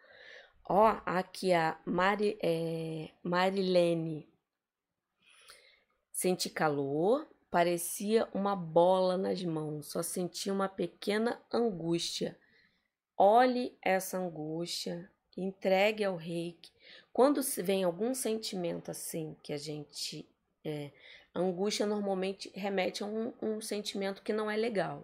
[0.67, 4.27] Ó, aqui a Mari, é, Marilene.
[6.11, 12.37] Senti calor, parecia uma bola nas mãos, só senti uma pequena angústia.
[13.15, 16.71] Olhe essa angústia, entregue ao reiki.
[17.17, 20.29] Quando vem algum sentimento assim que a gente.
[20.63, 20.91] É,
[21.33, 25.03] a angústia normalmente remete a um, um sentimento que não é legal.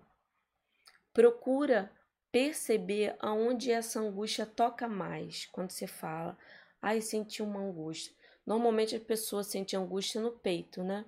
[1.11, 1.91] Procura
[2.31, 6.37] perceber aonde essa angústia toca mais quando você fala,
[6.79, 8.13] ai, senti uma angústia.
[8.45, 11.03] Normalmente as pessoas sentem angústia no peito, né?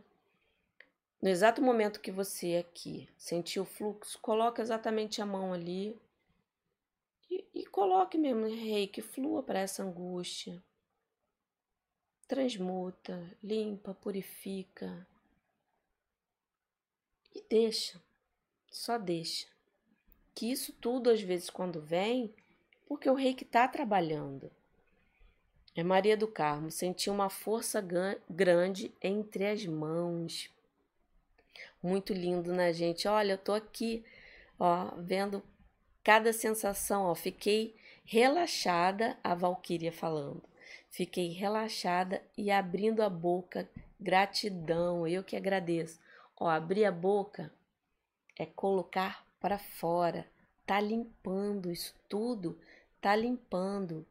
[1.21, 5.95] No exato momento que você aqui sentiu o fluxo, coloca exatamente a mão ali
[7.29, 10.59] e, e coloque mesmo rei que flua para essa angústia.
[12.27, 15.07] Transmuta, limpa, purifica.
[17.33, 18.01] E deixa,
[18.71, 19.47] só deixa.
[20.33, 22.33] Que isso tudo, às vezes, quando vem,
[22.87, 24.51] porque o rei que está trabalhando.
[25.75, 27.85] É Maria do Carmo, senti uma força
[28.29, 30.49] grande entre as mãos.
[31.83, 33.07] Muito lindo, né, gente?
[33.07, 34.03] Olha, eu tô aqui,
[34.57, 35.43] ó, vendo
[36.03, 40.41] cada sensação, ó, fiquei relaxada, a Valquíria falando.
[40.95, 45.99] Fiquei relaxada e abrindo a boca, gratidão, eu que agradeço.
[46.39, 47.51] Ó, abrir a boca
[48.39, 50.25] é colocar para fora,
[50.65, 52.57] tá limpando isso tudo,
[53.01, 54.07] tá limpando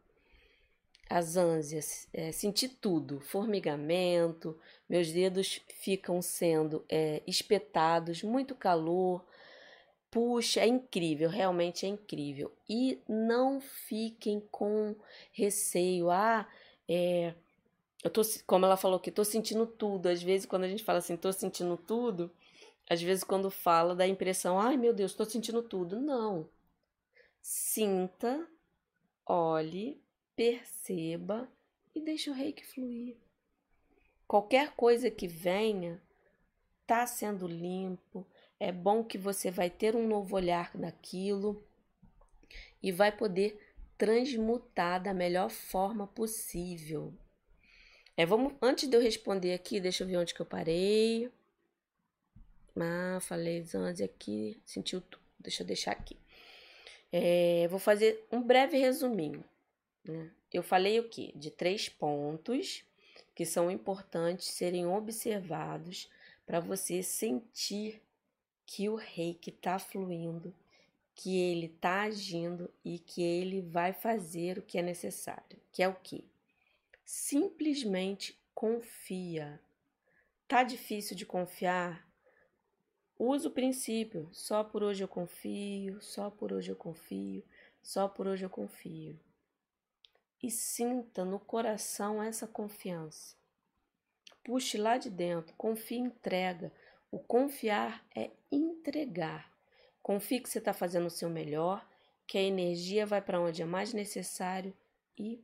[1.08, 4.54] as ânsias, é, senti tudo, formigamento,
[4.86, 9.24] meus dedos ficam sendo é, espetados, muito calor,
[10.14, 12.52] Puxa, é incrível, realmente é incrível.
[12.68, 14.94] E não fiquem com
[15.32, 16.08] receio.
[16.08, 16.48] Ah,
[16.88, 17.34] é,
[18.02, 20.08] eu tô, como ela falou que tô sentindo tudo.
[20.08, 22.30] Às vezes, quando a gente fala assim, tô sentindo tudo,
[22.88, 26.00] às vezes quando fala dá a impressão, ai meu Deus, tô sentindo tudo.
[26.00, 26.48] Não.
[27.40, 28.46] Sinta,
[29.26, 30.00] olhe,
[30.36, 31.48] perceba
[31.94, 33.16] e deixe o reiki fluir.
[34.26, 36.02] Qualquer coisa que venha,
[36.86, 38.26] tá sendo limpo,
[38.58, 41.62] é bom que você vai ter um novo olhar naquilo
[42.82, 43.58] e vai poder
[43.96, 47.12] transmutar da melhor forma possível.
[48.16, 51.30] É, vamos, antes de eu responder aqui, deixa eu ver onde que eu parei.
[52.76, 55.22] Ah, falei antes aqui, sentiu tudo.
[55.38, 56.16] Deixa eu deixar aqui.
[57.12, 59.44] É, vou fazer um breve resuminho.
[60.04, 60.30] Né?
[60.52, 61.32] Eu falei o que?
[61.36, 62.84] De três pontos
[63.34, 66.08] que são importantes serem observados
[66.46, 68.00] para você sentir
[68.66, 70.54] que o reiki está fluindo,
[71.14, 75.88] que ele está agindo e que ele vai fazer o que é necessário, que é
[75.88, 76.28] o que?
[77.04, 79.60] Simplesmente confia.
[80.48, 82.06] Tá difícil de confiar?
[83.18, 84.28] Usa o princípio.
[84.32, 87.44] Só por hoje eu confio, só por hoje eu confio,
[87.82, 89.18] só por hoje eu confio.
[90.42, 93.36] E sinta no coração essa confiança.
[94.42, 96.72] puxe lá de dentro, confie, entrega.
[97.10, 99.53] O confiar é entregar.
[100.04, 101.82] Confie que você está fazendo o seu melhor,
[102.26, 104.76] que a energia vai para onde é mais necessário
[105.16, 105.42] e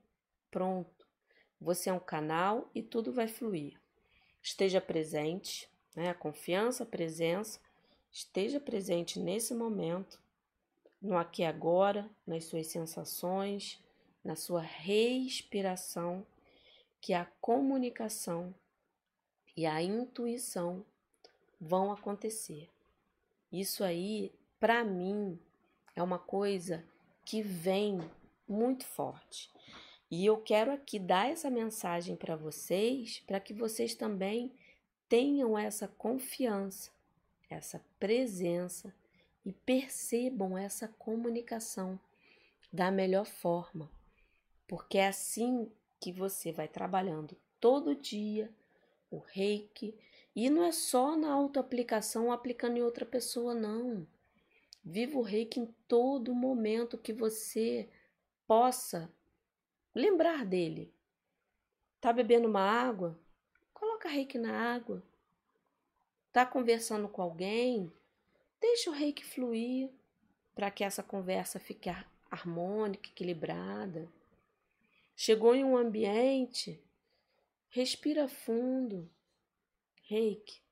[0.50, 1.08] pronto.
[1.58, 3.80] Você é um canal e tudo vai fluir.
[4.42, 6.12] Esteja presente, né?
[6.12, 7.58] Confiança, presença.
[8.12, 10.20] Esteja presente nesse momento,
[11.00, 13.82] no aqui e agora, nas suas sensações,
[14.22, 16.26] na sua respiração,
[17.00, 18.54] que a comunicação
[19.56, 20.84] e a intuição
[21.58, 22.68] vão acontecer.
[23.50, 25.38] Isso aí, para mim,
[25.96, 26.84] é uma coisa
[27.24, 27.98] que vem
[28.46, 29.50] muito forte.
[30.10, 34.52] E eu quero aqui dar essa mensagem para vocês, para que vocês também
[35.08, 36.90] tenham essa confiança,
[37.48, 38.94] essa presença
[39.44, 41.98] e percebam essa comunicação
[42.72, 43.90] da melhor forma.
[44.68, 48.50] Porque é assim que você vai trabalhando todo dia
[49.10, 49.94] o reiki.
[50.34, 54.06] E não é só na autoaplicação aplicando em outra pessoa, não.
[54.84, 57.88] Viva o reiki em todo momento que você
[58.46, 59.12] possa
[59.94, 60.92] lembrar dele.
[62.00, 63.18] Tá bebendo uma água?
[63.74, 65.02] Coloca reiki na água.
[66.32, 67.92] Tá conversando com alguém?
[68.60, 69.90] Deixa o reiki fluir
[70.54, 71.90] para que essa conversa fique
[72.30, 74.08] harmônica, equilibrada.
[75.14, 76.82] Chegou em um ambiente,
[77.68, 79.10] respira fundo.
[80.02, 80.62] Reiki.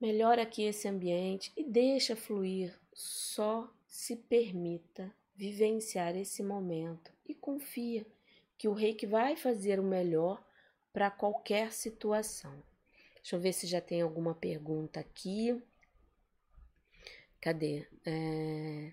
[0.00, 2.74] Melhora aqui esse ambiente e deixa fluir.
[2.94, 8.06] Só se permita vivenciar esse momento e confia
[8.56, 10.42] que o reiki vai fazer o melhor
[10.92, 12.62] para qualquer situação.
[13.16, 15.60] Deixa eu ver se já tem alguma pergunta aqui.
[17.40, 17.86] Cadê?
[18.04, 18.92] É...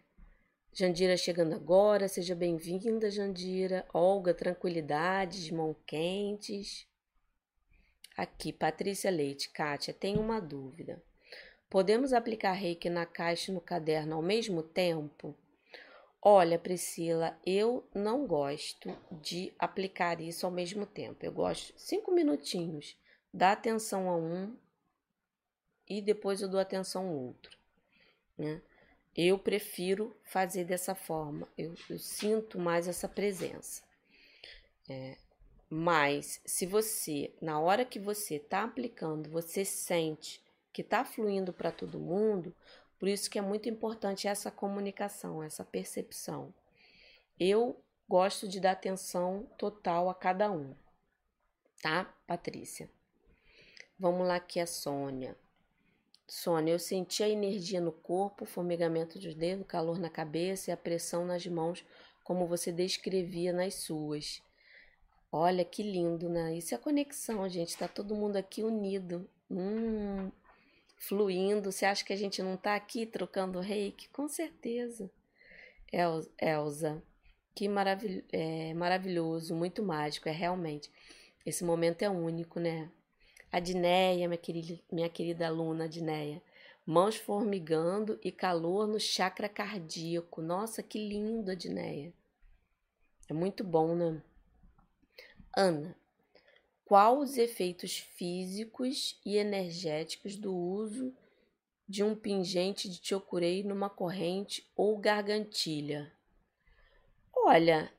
[0.72, 3.86] Jandira chegando agora, seja bem-vinda, Jandira.
[3.94, 6.87] Olga, tranquilidade, mão quentes.
[8.18, 9.48] Aqui, Patrícia Leite.
[9.52, 11.00] Kátia, tenho uma dúvida.
[11.70, 15.36] Podemos aplicar reiki na caixa e no caderno ao mesmo tempo?
[16.20, 21.24] Olha, Priscila, eu não gosto de aplicar isso ao mesmo tempo.
[21.24, 22.98] Eu gosto cinco minutinhos,
[23.32, 24.58] dá atenção a um
[25.88, 27.56] e depois eu dou atenção ao outro.
[28.36, 28.60] Né?
[29.16, 33.84] Eu prefiro fazer dessa forma, eu, eu sinto mais essa presença.
[34.90, 35.18] É,
[35.70, 40.42] mas se você, na hora que você está aplicando, você sente
[40.72, 42.56] que está fluindo para todo mundo,
[43.00, 46.54] por isso que é muito importante essa comunicação, essa percepção.
[47.40, 50.74] Eu gosto de dar atenção total a cada um,
[51.82, 52.90] tá, Patrícia?
[54.00, 55.36] Vamos lá que a Sônia.
[56.28, 60.78] Sônia, eu senti a energia no corpo, formigamento dos dedos, calor na cabeça e a
[60.78, 61.86] pressão nas mãos,
[62.24, 64.42] como você descrevia nas suas.
[65.40, 66.58] Olha que lindo, né?
[66.58, 67.78] Isso é conexão, gente.
[67.78, 69.30] Tá todo mundo aqui unido.
[69.52, 70.32] Hum,
[70.98, 71.72] fluindo.
[71.72, 74.10] Você acha que a gente não está aqui trocando reiki?
[74.10, 75.12] Com certeza.
[75.94, 77.04] El Elza,
[77.54, 80.92] que maravil é, maravilhoso, muito mágico, é realmente.
[81.46, 82.90] Esse momento é único, né?
[83.52, 86.42] A Dineia, minha querida, minha querida aluna Dineia,
[86.84, 90.42] mãos formigando e calor no chakra cardíaco.
[90.42, 92.12] Nossa, que lindo, Dineia.
[93.30, 94.20] É muito bom, né?
[95.60, 95.98] Ana,
[96.86, 101.12] qual os efeitos físicos e energéticos do uso
[101.90, 106.14] de um pingente de chokurei numa corrente ou gargantilha?
[107.36, 107.92] Olha,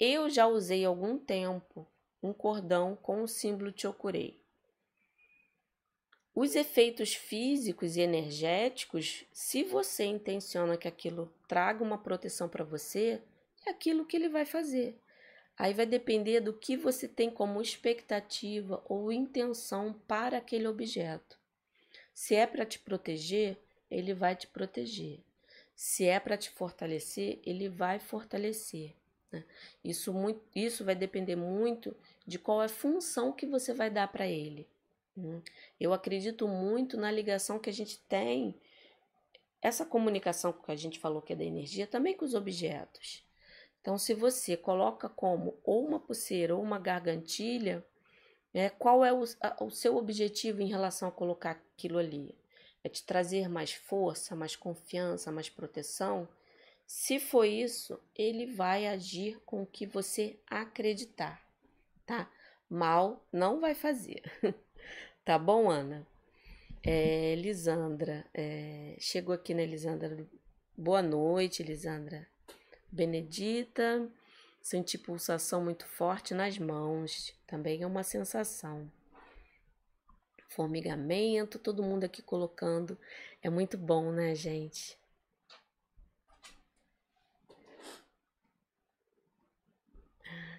[0.00, 1.86] eu já usei há algum tempo
[2.22, 4.42] um cordão com o símbolo chokurei.
[6.34, 13.20] Os efeitos físicos e energéticos, se você intenciona que aquilo traga uma proteção para você,
[13.66, 15.03] é aquilo que ele vai fazer.
[15.56, 21.38] Aí vai depender do que você tem como expectativa ou intenção para aquele objeto.
[22.12, 23.56] Se é para te proteger,
[23.90, 25.20] ele vai te proteger.
[25.74, 28.94] Se é para te fortalecer, ele vai fortalecer.
[29.30, 29.44] Né?
[29.82, 31.96] Isso, muito, isso vai depender muito
[32.26, 34.66] de qual é a função que você vai dar para ele.
[35.16, 35.42] Né?
[35.80, 38.54] Eu acredito muito na ligação que a gente tem,
[39.60, 43.24] essa comunicação que a gente falou que é da energia, também com os objetos.
[43.84, 47.84] Então, se você coloca como ou uma pulseira ou uma gargantilha,
[48.54, 52.34] é, qual é o, a, o seu objetivo em relação a colocar aquilo ali?
[52.82, 56.26] É te trazer mais força, mais confiança, mais proteção?
[56.86, 61.46] Se for isso, ele vai agir com o que você acreditar,
[62.06, 62.32] tá?
[62.70, 64.22] Mal não vai fazer.
[65.26, 66.06] tá bom, Ana?
[66.82, 70.26] É, Lisandra, é, chegou aqui, né, Lisandra?
[70.74, 72.26] Boa noite, Lisandra.
[72.94, 74.08] Benedita.
[74.62, 78.90] sentir pulsação muito forte nas mãos, também é uma sensação.
[80.48, 82.96] Formigamento, todo mundo aqui colocando,
[83.42, 84.96] é muito bom, né, gente?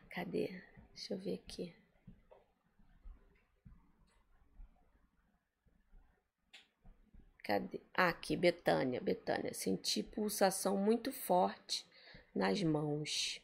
[0.09, 0.61] Cadê?
[0.93, 1.73] Deixa eu ver aqui.
[7.43, 7.79] Cadê?
[7.93, 9.53] Ah, aqui, Betânia, Betânia.
[9.53, 11.85] Senti pulsação muito forte
[12.35, 13.41] nas mãos.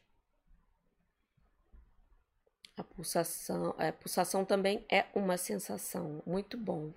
[2.76, 6.22] A pulsação, a pulsação também é uma sensação.
[6.26, 6.92] Muito bom.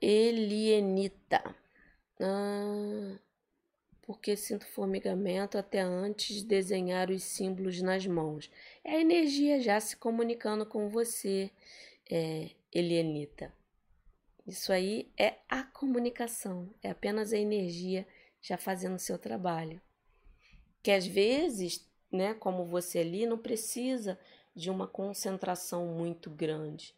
[0.00, 1.54] Elienita.
[2.20, 3.18] Ah,
[4.02, 8.50] porque sinto formigamento até antes de desenhar os símbolos nas mãos.
[8.84, 11.50] É a energia já se comunicando com você,
[12.10, 13.52] é, Elienita.
[14.46, 18.06] Isso aí é a comunicação, é apenas a energia
[18.40, 19.80] já fazendo o seu trabalho.
[20.82, 24.18] Que às vezes, né, como você ali, não precisa
[24.54, 26.94] de uma concentração muito grande.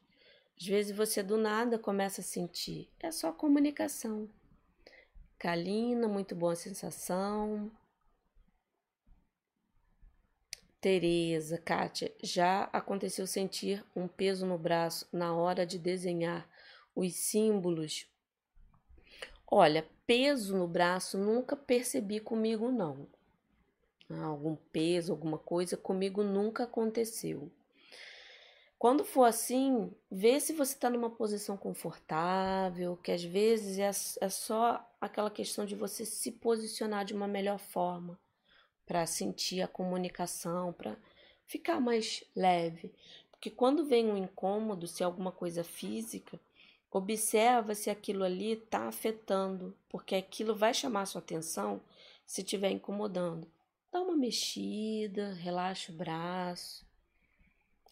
[0.58, 4.28] Às vezes você do nada começa a sentir, é só comunicação.
[5.38, 7.70] Kalina, muito boa sensação.
[10.80, 16.48] Tereza, Kátia, já aconteceu sentir um peso no braço na hora de desenhar
[16.94, 18.06] os símbolos.
[19.46, 23.08] Olha, peso no braço nunca percebi comigo, não.
[24.10, 27.50] Ah, algum peso, alguma coisa, comigo nunca aconteceu.
[28.78, 34.28] Quando for assim, vê se você está numa posição confortável, que às vezes é, é
[34.28, 38.18] só aquela questão de você se posicionar de uma melhor forma
[38.84, 40.96] para sentir a comunicação, para
[41.46, 42.92] ficar mais leve.
[43.30, 46.38] Porque quando vem um incômodo, se é alguma coisa física,
[46.94, 51.80] Observa se aquilo ali está afetando, porque aquilo vai chamar sua atenção
[52.24, 53.48] se estiver incomodando.
[53.94, 56.84] Dá uma mexida, relaxa o braço.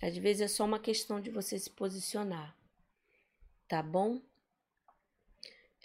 [0.03, 2.57] Às vezes é só uma questão de você se posicionar,
[3.69, 4.21] tá bom?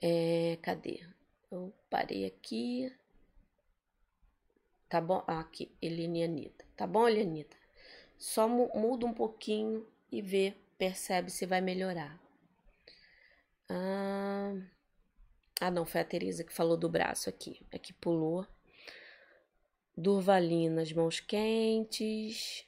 [0.02, 1.08] É, cadê?
[1.52, 2.92] Eu parei aqui.
[4.90, 5.24] Tá bom?
[5.28, 6.66] Ah, aqui, Eline Anitta.
[6.76, 7.56] Tá bom, Elianita?
[8.18, 12.20] Só muda um pouquinho e vê, percebe se vai melhorar.
[13.70, 14.56] Ah,
[15.62, 17.64] ah, não, foi a Teresa que falou do braço aqui.
[17.72, 18.48] É que pulou.
[19.98, 22.64] Durvalina, as mãos quentes.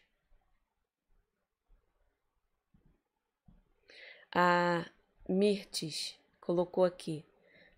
[4.34, 4.90] A
[5.28, 7.24] Mirtes colocou aqui.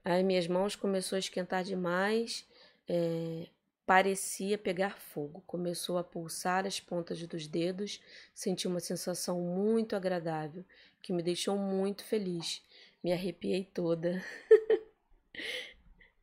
[0.06, 2.47] Aí minhas mãos começou a esquentar demais,
[2.88, 3.47] é,
[3.86, 5.43] parecia pegar fogo.
[5.45, 8.02] Começou a pulsar as pontas dos dedos,
[8.34, 10.64] senti uma sensação muito agradável
[11.02, 12.64] que me deixou muito feliz.
[13.04, 14.24] Me arrepiei toda.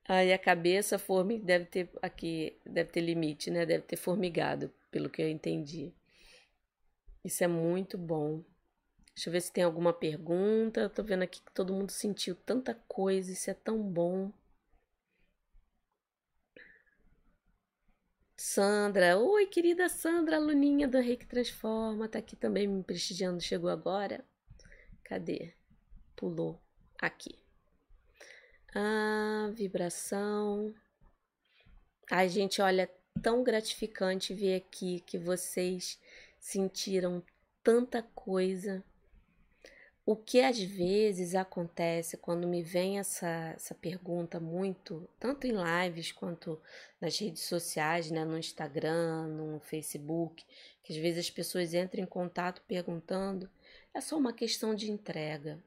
[0.09, 3.67] Aí a cabeça formiga deve ter aqui, deve ter limite, né?
[3.67, 5.93] Deve ter formigado, pelo que eu entendi.
[7.23, 8.43] Isso é muito bom.
[9.15, 10.81] Deixa eu ver se tem alguma pergunta.
[10.81, 14.33] Eu tô vendo aqui que todo mundo sentiu tanta coisa, isso é tão bom.
[18.35, 24.25] Sandra, oi querida Sandra, aluninha do Reiki Transforma, tá aqui também me prestigiando, chegou agora.
[25.05, 25.53] Cadê?
[26.17, 26.59] Pulou
[26.99, 27.47] aqui.
[28.75, 30.75] Ah, vibração.
[32.11, 32.91] Ai, gente, olha,
[33.23, 35.99] tão gratificante ver aqui que vocês
[36.39, 37.23] sentiram
[37.62, 38.85] tanta coisa.
[40.05, 46.12] O que às vezes acontece quando me vem essa, essa pergunta muito, tanto em lives
[46.12, 46.61] quanto
[47.01, 50.45] nas redes sociais, né, no Instagram, no Facebook,
[50.83, 53.51] que às vezes as pessoas entram em contato perguntando,
[53.93, 55.59] é só uma questão de entrega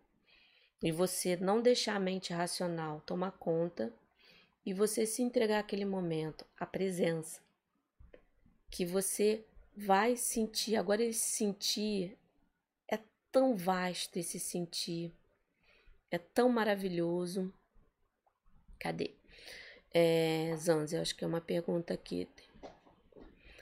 [0.81, 3.93] e você não deixar a mente racional tomar conta
[4.65, 7.41] e você se entregar aquele momento, a presença,
[8.69, 9.43] que você
[9.75, 10.75] vai sentir.
[10.75, 12.17] Agora, esse sentir
[12.87, 12.99] é
[13.31, 15.11] tão vasto, esse sentir
[16.09, 17.53] é tão maravilhoso.
[18.79, 19.11] Cadê?
[19.93, 22.27] É, Zanzi, eu acho que é uma pergunta aqui.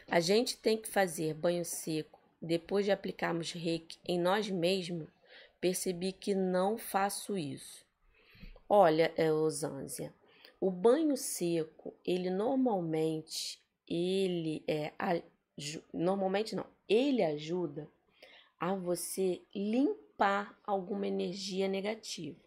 [0.07, 5.07] A gente tem que fazer banho seco depois de aplicarmos reiki em nós mesmos
[5.59, 7.85] percebi que não faço isso.
[8.67, 10.13] Olha, Eusânia,
[10.59, 14.93] o banho seco, ele normalmente, ele é,
[15.93, 17.89] normalmente não, ele ajuda
[18.59, 22.43] a você limpar alguma energia negativa.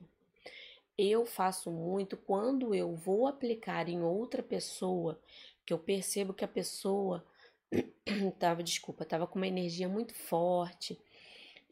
[0.97, 5.19] Eu faço muito quando eu vou aplicar em outra pessoa,
[5.65, 7.25] que eu percebo que a pessoa
[8.39, 11.01] tava, desculpa, tava com uma energia muito forte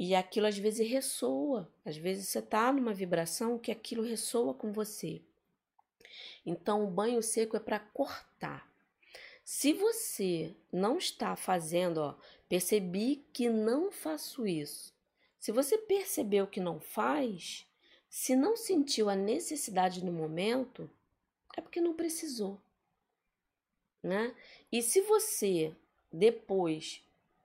[0.02, 4.72] e aquilo às vezes ressoa, às vezes você está numa vibração que aquilo ressoa com
[4.72, 5.20] você.
[6.44, 8.66] Então o banho seco é para cortar.
[9.44, 12.14] Se você não está fazendo, ó,
[12.48, 14.94] percebi que não faço isso.
[15.38, 17.66] Se você percebeu que não faz,
[18.08, 20.90] se não sentiu a necessidade no momento,
[21.54, 22.58] é porque não precisou,
[24.02, 24.34] né?
[24.72, 25.76] E se você
[26.10, 27.04] depois,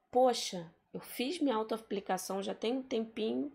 [0.10, 3.52] poxa, eu fiz minha autoaplicação já tem um tempinho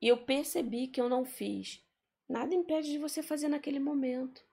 [0.00, 1.80] e eu percebi que eu não fiz,
[2.28, 4.44] nada impede de você fazer naquele momento.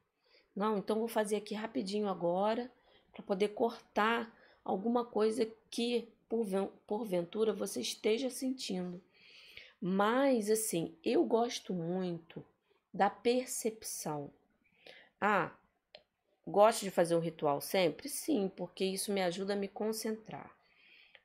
[0.56, 2.72] Não, então vou fazer aqui rapidinho agora
[3.12, 4.32] para poder cortar
[4.64, 6.08] alguma coisa que
[6.86, 9.02] porventura você esteja sentindo.
[9.82, 12.46] Mas assim, eu gosto muito
[12.94, 14.30] da percepção.
[15.20, 15.52] Ah,
[16.46, 18.08] gosto de fazer um ritual sempre?
[18.08, 20.59] Sim, porque isso me ajuda a me concentrar.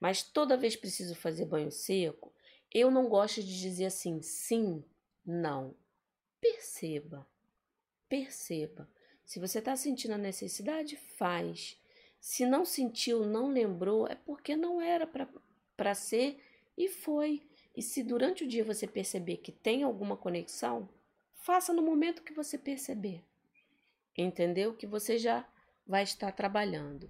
[0.04, 2.30] Mas toda vez preciso fazer banho seco,
[2.70, 4.84] eu não gosto de dizer assim, sim,
[5.24, 5.74] não.
[6.38, 7.26] Perceba,
[8.06, 8.86] perceba.
[9.24, 11.80] Se você está sentindo a necessidade, faz.
[12.20, 15.08] Se não sentiu, não lembrou, é porque não era
[15.74, 16.38] para ser
[16.76, 17.40] e foi.
[17.74, 20.86] E se durante o dia você perceber que tem alguma conexão,
[21.34, 23.24] faça no momento que você perceber.
[24.14, 24.74] Entendeu?
[24.74, 25.48] Que você já
[25.86, 27.08] vai estar trabalhando.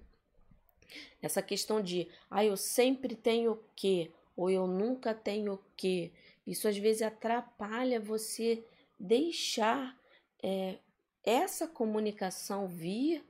[1.21, 4.11] Essa questão de, ah, eu sempre tenho o quê?
[4.35, 6.11] Ou eu nunca tenho o quê?
[6.45, 8.63] Isso às vezes atrapalha você
[8.99, 9.97] deixar
[10.43, 10.77] é,
[11.23, 13.23] essa comunicação vir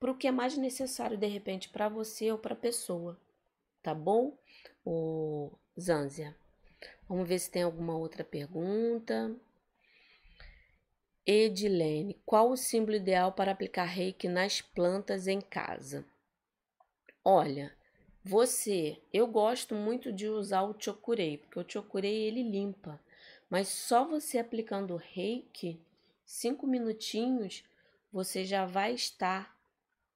[0.00, 3.18] para o que é mais necessário de repente para você ou para a pessoa.
[3.82, 4.36] Tá bom,
[4.84, 6.34] o Zanzia?
[7.08, 9.34] Vamos ver se tem alguma outra pergunta.
[11.26, 16.04] Edilene, qual o símbolo ideal para aplicar reiki nas plantas em casa?
[17.24, 17.72] Olha,
[18.22, 23.00] você, eu gosto muito de usar o chokurei, porque o chokurei ele limpa,
[23.48, 25.80] mas só você aplicando reiki,
[26.24, 27.64] cinco minutinhos,
[28.12, 29.56] você já vai estar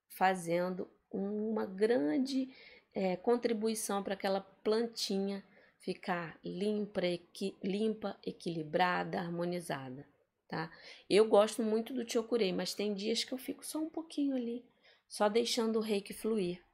[0.09, 2.51] fazendo uma grande
[2.95, 5.43] é, contribuição para aquela plantinha
[5.79, 10.07] ficar limpa, equi, limpa, equilibrada, harmonizada,
[10.49, 10.71] tá?
[11.09, 14.65] Eu gosto muito do chokurei, mas tem dias que eu fico só um pouquinho ali,
[15.09, 16.68] só deixando o reiki fluir.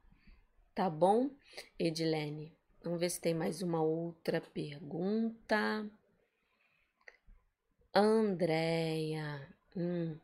[0.75, 1.29] Tá bom,
[1.79, 2.53] Edilene?
[2.83, 5.89] Vamos ver se tem mais uma outra pergunta.
[7.93, 9.47] Andréia.
[9.73, 10.17] Hum.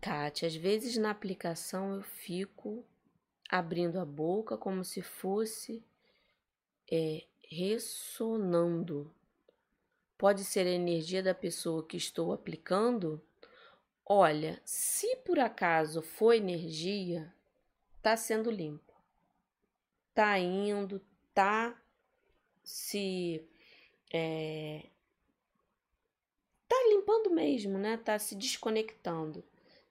[0.00, 2.82] Kátia, às vezes na aplicação eu fico
[3.50, 5.84] abrindo a boca como se fosse
[6.90, 9.14] é, ressonando.
[10.16, 13.20] Pode ser a energia da pessoa que estou aplicando?
[14.06, 17.30] Olha, se por acaso for energia,
[18.00, 18.85] tá sendo limpo.
[20.16, 20.98] Tá indo,
[21.34, 21.78] tá
[22.64, 23.46] se
[24.10, 24.86] é,
[26.66, 27.98] tá limpando mesmo, né?
[27.98, 29.44] Tá se desconectando.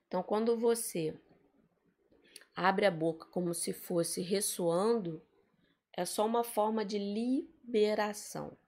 [0.08, 1.14] Então, quando você
[2.56, 5.22] abre a boca como se fosse ressoando,
[5.92, 8.58] é só uma forma de liberação,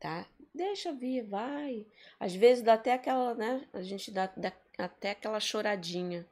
[0.00, 0.26] tá?
[0.54, 1.86] Deixa vir, vai.
[2.18, 3.68] Às vezes dá até aquela, né?
[3.74, 6.26] A gente dá, dá até aquela choradinha.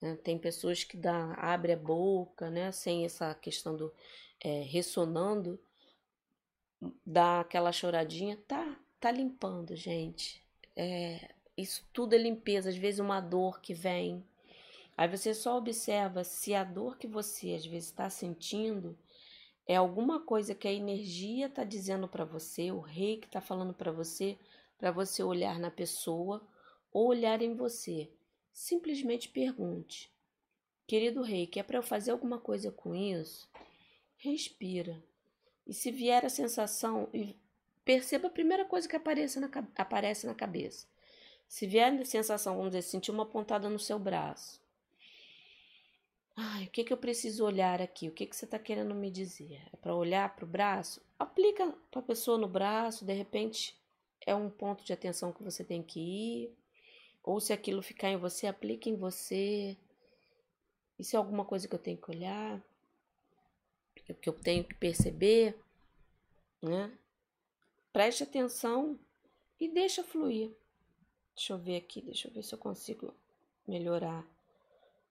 [0.00, 0.16] Né?
[0.16, 2.72] Tem pessoas que dá, abre a boca, né?
[2.72, 3.92] Sem essa questão do
[4.40, 5.58] é, ressonando,
[7.04, 8.78] dá aquela choradinha, tá?
[9.00, 10.42] Tá limpando, gente.
[10.76, 12.70] É, isso tudo é limpeza.
[12.70, 14.24] Às vezes uma dor que vem.
[14.96, 18.96] Aí você só observa se a dor que você às vezes está sentindo
[19.68, 23.74] é alguma coisa que a energia está dizendo para você, o rei que está falando
[23.74, 24.38] para você,
[24.78, 26.40] para você olhar na pessoa
[26.90, 28.08] ou olhar em você.
[28.58, 30.10] Simplesmente pergunte:
[30.84, 33.48] Querido rei, que é para eu fazer alguma coisa com isso?
[34.16, 35.00] Respira.
[35.64, 37.08] E se vier a sensação,
[37.84, 40.88] perceba a primeira coisa que aparece na, aparece na cabeça.
[41.46, 44.60] Se vier a sensação, vamos dizer, sentir uma pontada no seu braço,
[46.36, 48.08] Ai, o que, que eu preciso olhar aqui?
[48.08, 49.62] O que, que você está querendo me dizer?
[49.72, 51.00] É para olhar para o braço?
[51.16, 53.76] Aplica para a pessoa no braço, de repente
[54.26, 56.57] é um ponto de atenção que você tem que ir.
[57.28, 59.76] Ou se aquilo ficar em você, aplique em você.
[60.98, 62.58] Se é alguma coisa que eu tenho que olhar,
[63.94, 65.54] que eu tenho que perceber,
[66.62, 66.90] né?
[67.92, 68.98] Preste atenção
[69.60, 70.56] e deixa fluir.
[71.34, 73.14] Deixa eu ver aqui, deixa eu ver se eu consigo
[73.66, 74.26] melhorar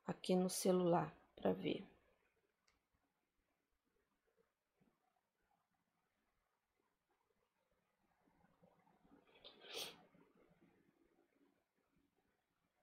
[0.07, 1.85] aqui no celular para ver.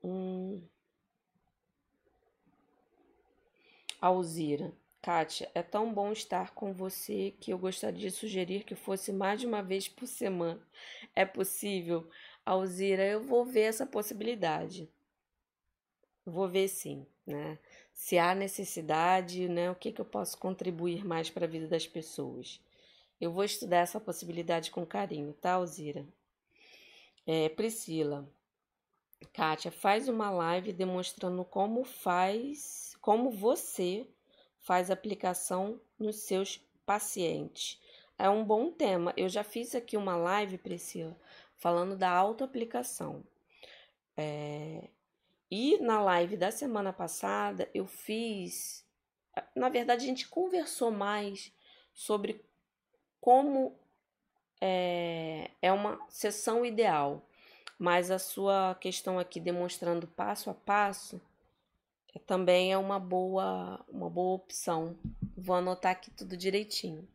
[0.04, 0.60] Hum.
[4.00, 4.72] Alzira.
[5.02, 9.40] Kátia, é tão bom estar com você que eu gostaria de sugerir que fosse mais
[9.40, 10.60] de uma vez por semana.
[11.14, 12.08] É possível?
[12.44, 14.88] Alzira, eu vou ver essa possibilidade.
[16.24, 17.58] Vou ver sim, né?
[17.94, 19.70] se há necessidade, né?
[19.70, 22.60] O que, que eu posso contribuir mais para a vida das pessoas.
[23.20, 26.04] Eu vou estudar essa possibilidade com carinho, tá, Alzira?
[27.26, 28.28] É, Priscila,
[29.32, 34.06] Kátia, faz uma live demonstrando como faz, como você
[34.60, 37.80] faz aplicação nos seus pacientes.
[38.18, 39.12] É um bom tema.
[39.16, 41.16] Eu já fiz aqui uma live, Priscila,
[41.56, 43.24] falando da autoaplicação.
[44.16, 44.88] É...
[45.50, 48.84] E na live da semana passada eu fiz.
[49.54, 51.52] Na verdade, a gente conversou mais
[51.92, 52.44] sobre
[53.20, 53.76] como
[54.60, 57.22] é, é uma sessão ideal,
[57.78, 61.20] mas a sua questão aqui demonstrando passo a passo
[62.14, 64.96] é, também é uma boa, uma boa opção.
[65.36, 67.08] Vou anotar aqui tudo direitinho.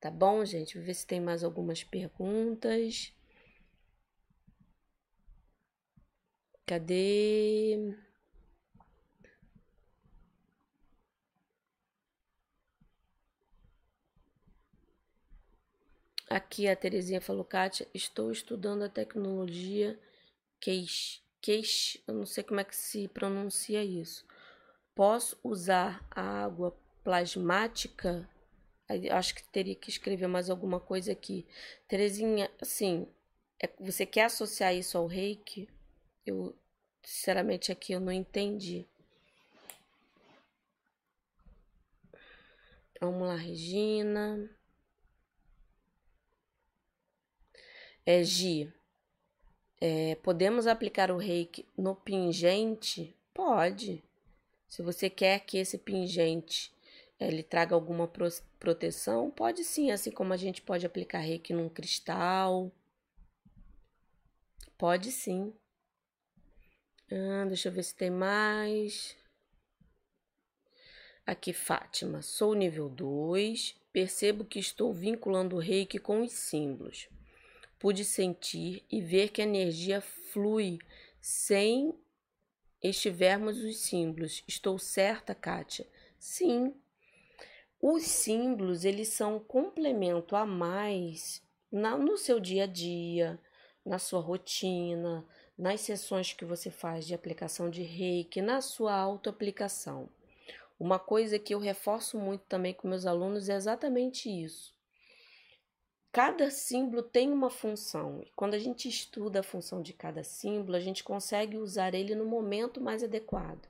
[0.00, 0.76] Tá bom, gente?
[0.76, 3.12] Vou ver se tem mais algumas perguntas.
[6.66, 7.96] Cadê?
[16.34, 19.96] Aqui a Terezinha falou, Kátia, estou estudando a tecnologia
[20.58, 21.20] Queixe.
[21.40, 24.26] Queixe, eu não sei como é que se pronuncia isso.
[24.96, 28.28] Posso usar a água plasmática?
[29.12, 31.46] Acho que teria que escrever mais alguma coisa aqui.
[31.86, 33.06] Terezinha, assim,
[33.62, 35.68] é, você quer associar isso ao reiki?
[36.26, 36.52] Eu,
[37.04, 38.84] sinceramente, aqui eu não entendi.
[43.00, 44.50] Vamos lá, Regina.
[48.06, 48.72] É, Gi,
[49.80, 53.16] é, podemos aplicar o reiki no pingente?
[53.32, 54.02] Pode.
[54.68, 56.72] Se você quer que esse pingente
[57.18, 58.28] é, ele traga alguma pro
[58.58, 62.72] proteção, pode sim, assim como a gente pode aplicar reiki num cristal.
[64.76, 65.54] Pode sim.
[67.10, 69.16] Ah, deixa eu ver se tem mais.
[71.26, 72.20] Aqui, Fátima.
[72.20, 73.76] Sou nível 2.
[73.92, 77.08] Percebo que estou vinculando o reiki com os símbolos.
[77.84, 80.78] Pude sentir e ver que a energia flui
[81.20, 81.94] sem
[82.82, 84.42] estivermos os símbolos.
[84.48, 85.86] Estou certa, Kátia?
[86.18, 86.74] Sim.
[87.78, 93.38] Os símbolos, eles são um complemento a mais na, no seu dia a dia,
[93.84, 95.22] na sua rotina,
[95.58, 100.08] nas sessões que você faz de aplicação de reiki, na sua autoaplicação.
[100.80, 104.73] Uma coisa que eu reforço muito também com meus alunos é exatamente isso.
[106.14, 110.76] Cada símbolo tem uma função, e quando a gente estuda a função de cada símbolo,
[110.76, 113.66] a gente consegue usar ele no momento mais adequado.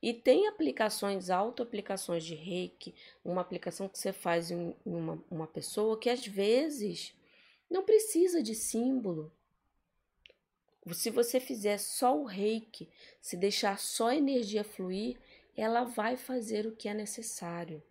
[0.00, 5.98] E tem aplicações, auto-aplicações de reiki, uma aplicação que você faz em uma, uma pessoa
[5.98, 7.12] que às vezes
[7.68, 9.32] não precisa de símbolo.
[10.92, 12.88] Se você fizer só o reiki,
[13.20, 15.18] se deixar só a energia fluir,
[15.56, 17.82] ela vai fazer o que é necessário.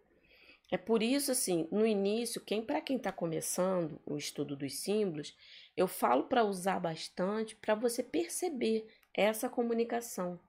[0.72, 5.36] É por isso, assim, no início, quem para quem está começando o estudo dos símbolos,
[5.76, 10.40] eu falo para usar bastante para você perceber essa comunicação.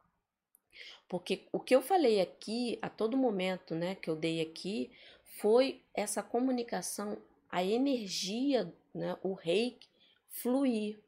[1.09, 4.93] Porque o que eu falei aqui, a todo momento, né, que eu dei aqui,
[5.25, 7.20] foi essa comunicação,
[7.51, 9.89] a energia, né, o reiki
[10.29, 11.01] fluir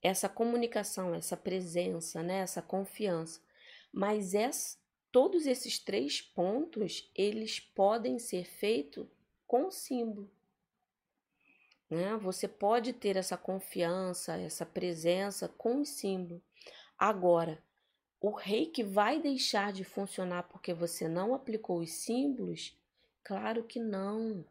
[0.00, 3.40] essa comunicação, essa presença, né, essa confiança.
[3.92, 4.78] Mas essa,
[5.14, 9.06] todos esses três pontos, eles podem ser feitos
[9.46, 10.28] com símbolo.
[11.88, 12.16] Né?
[12.16, 16.42] Você pode ter essa confiança, essa presença com símbolo.
[16.98, 17.62] Agora,
[18.20, 22.76] o reiki vai deixar de funcionar porque você não aplicou os símbolos?
[23.22, 24.44] Claro que não.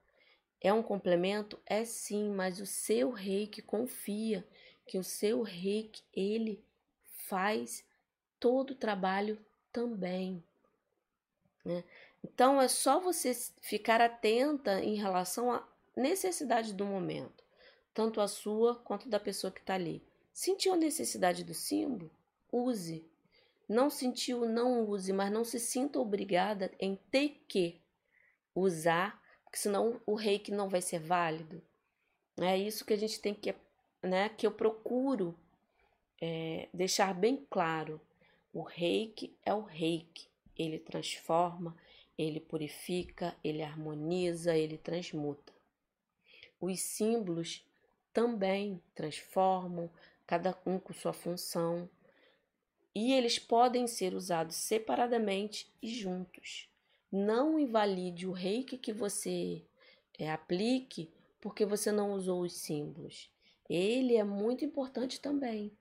[0.61, 1.59] É um complemento?
[1.65, 4.47] É sim, mas o seu reiki confia
[4.87, 6.63] que o seu reiki ele
[7.27, 7.85] faz
[8.39, 9.37] todo o trabalho
[9.73, 10.41] também.
[11.63, 11.83] Né?
[12.23, 17.43] Então é só você ficar atenta em relação à necessidade do momento,
[17.93, 20.01] tanto a sua quanto da pessoa que está ali.
[20.33, 22.09] Sentiu a necessidade do símbolo?
[22.51, 23.05] Use.
[23.67, 27.79] Não sentiu, não use, mas não se sinta obrigada em ter que
[28.53, 31.61] usar, porque senão o reiki não vai ser válido.
[32.39, 33.53] É isso que a gente tem que
[34.01, 35.35] né, que eu procuro
[36.21, 38.01] é, deixar bem claro.
[38.53, 40.27] O reiki é o reiki.
[40.57, 41.75] Ele transforma,
[42.17, 45.53] ele purifica, ele harmoniza, ele transmuta.
[46.59, 47.65] Os símbolos
[48.13, 49.89] também transformam,
[50.25, 51.89] cada um com sua função,
[52.95, 56.69] e eles podem ser usados separadamente e juntos.
[57.11, 59.63] Não invalide o reiki que você
[60.17, 63.33] é, aplique porque você não usou os símbolos
[63.69, 65.71] ele é muito importante também.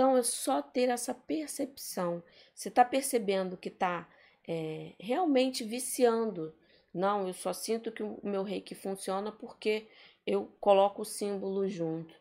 [0.00, 2.22] Então é só ter essa percepção.
[2.54, 4.08] Você está percebendo que está
[4.48, 6.54] é, realmente viciando.
[6.90, 9.86] Não, eu só sinto que o meu reiki funciona porque
[10.26, 12.14] eu coloco o símbolo junto.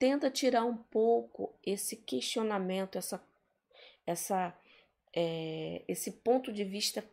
[0.00, 3.22] Tenta tirar um pouco esse questionamento, essa,
[4.04, 4.52] essa,
[5.14, 7.04] é, esse ponto de vista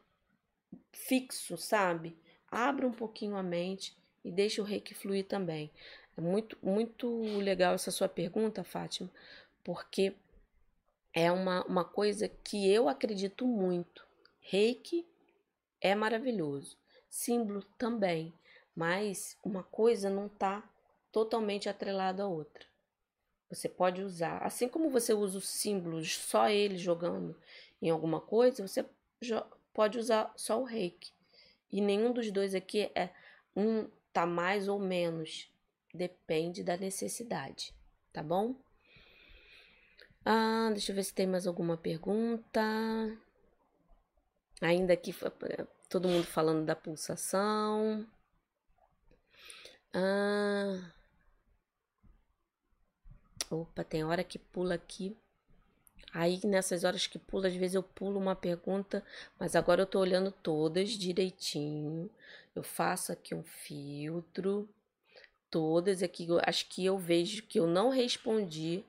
[0.91, 2.18] fixo, sabe?
[2.49, 3.95] Abra um pouquinho a mente
[4.26, 5.70] e deixa o reiki fluir também.
[6.18, 9.10] É muito, muito legal essa sua pergunta, Fátima,
[9.70, 10.15] porque
[11.13, 14.03] é uma, uma coisa que eu acredito muito.
[14.39, 15.07] Reiki
[15.80, 16.76] é maravilhoso,
[17.07, 18.34] símbolo também,
[18.76, 20.67] mas uma coisa não está
[21.11, 22.65] totalmente atrelada à outra.
[23.47, 27.39] Você pode usar, assim como você usa os símbolos só ele jogando
[27.80, 28.84] em alguma coisa, você
[29.72, 31.13] pode usar só o reiki.
[31.72, 33.11] E nenhum dos dois aqui é
[33.55, 35.47] um tá mais ou menos,
[35.93, 37.72] depende da necessidade,
[38.11, 38.55] tá bom?
[40.32, 42.62] Ah, deixa eu ver se tem mais alguma pergunta.
[44.62, 45.12] Ainda aqui
[45.90, 48.06] todo mundo falando da pulsação.
[49.92, 50.92] Ah.
[53.50, 55.18] Opa, tem hora que pula aqui.
[56.14, 59.04] Aí nessas horas que pula, às vezes eu pulo uma pergunta,
[59.40, 62.08] mas agora eu tô olhando todas direitinho.
[62.56, 64.70] Eu faço aqui um filtro.
[65.50, 68.86] Todas aqui, as que eu vejo que eu não respondi,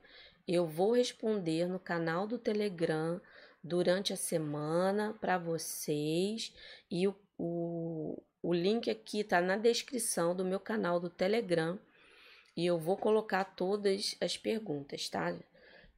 [0.47, 3.21] eu vou responder no canal do Telegram
[3.63, 6.53] durante a semana para vocês.
[6.89, 11.79] E o, o, o link aqui está na descrição do meu canal do Telegram.
[12.55, 15.37] E eu vou colocar todas as perguntas, tá?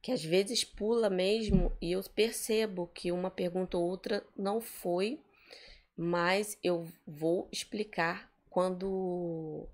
[0.00, 5.20] Que às vezes pula mesmo e eu percebo que uma pergunta ou outra não foi,
[5.96, 9.66] mas eu vou explicar quando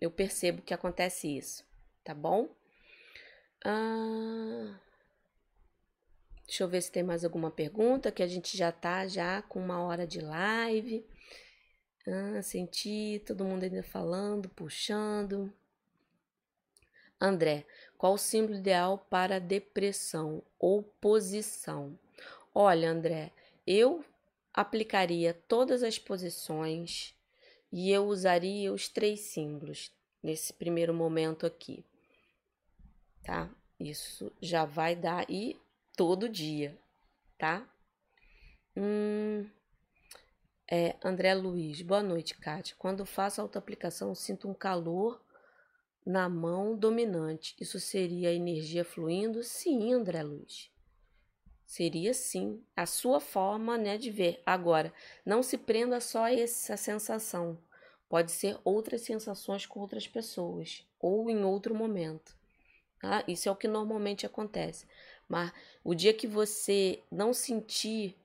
[0.00, 1.64] eu percebo que acontece isso,
[2.04, 2.48] tá bom?
[3.64, 4.78] Ah...
[6.46, 9.60] Deixa eu ver se tem mais alguma pergunta, que a gente já tá já com
[9.60, 11.04] uma hora de live.
[12.06, 15.52] Ah, senti todo mundo ainda falando, puxando.
[17.20, 17.66] André,
[17.98, 21.98] qual o símbolo ideal para depressão ou posição?
[22.54, 23.30] Olha, André,
[23.66, 24.02] eu
[24.54, 27.14] aplicaria todas as posições
[27.70, 29.92] e eu usaria os três símbolos
[30.22, 31.84] nesse primeiro momento aqui,
[33.28, 33.46] tá?
[33.78, 35.60] Isso já vai dar e
[35.94, 36.74] todo dia,
[37.36, 37.68] tá?
[38.74, 39.46] Hum,
[40.66, 42.74] é, André Luiz, boa noite, Kátia.
[42.78, 45.22] Quando faço autoaplicação, sinto um calor
[46.06, 47.54] na mão dominante.
[47.60, 49.42] Isso seria a energia fluindo?
[49.42, 50.70] Sim, André Luiz.
[51.66, 54.42] Seria sim a sua forma né, de ver.
[54.46, 54.90] Agora,
[55.22, 57.58] não se prenda só a essa sensação.
[58.08, 62.37] Pode ser outras sensações com outras pessoas ou em outro momento.
[63.00, 63.24] Tá?
[63.28, 64.86] Isso é o que normalmente acontece.
[65.28, 65.52] Mas
[65.84, 68.16] o dia que você não sentir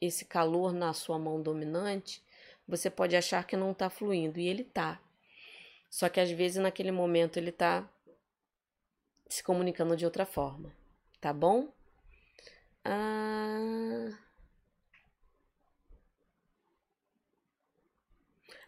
[0.00, 2.22] esse calor na sua mão dominante,
[2.66, 5.00] você pode achar que não está fluindo e ele está.
[5.90, 7.88] Só que às vezes naquele momento ele está
[9.28, 10.74] se comunicando de outra forma,
[11.20, 11.72] tá bom?
[12.84, 14.18] Ah...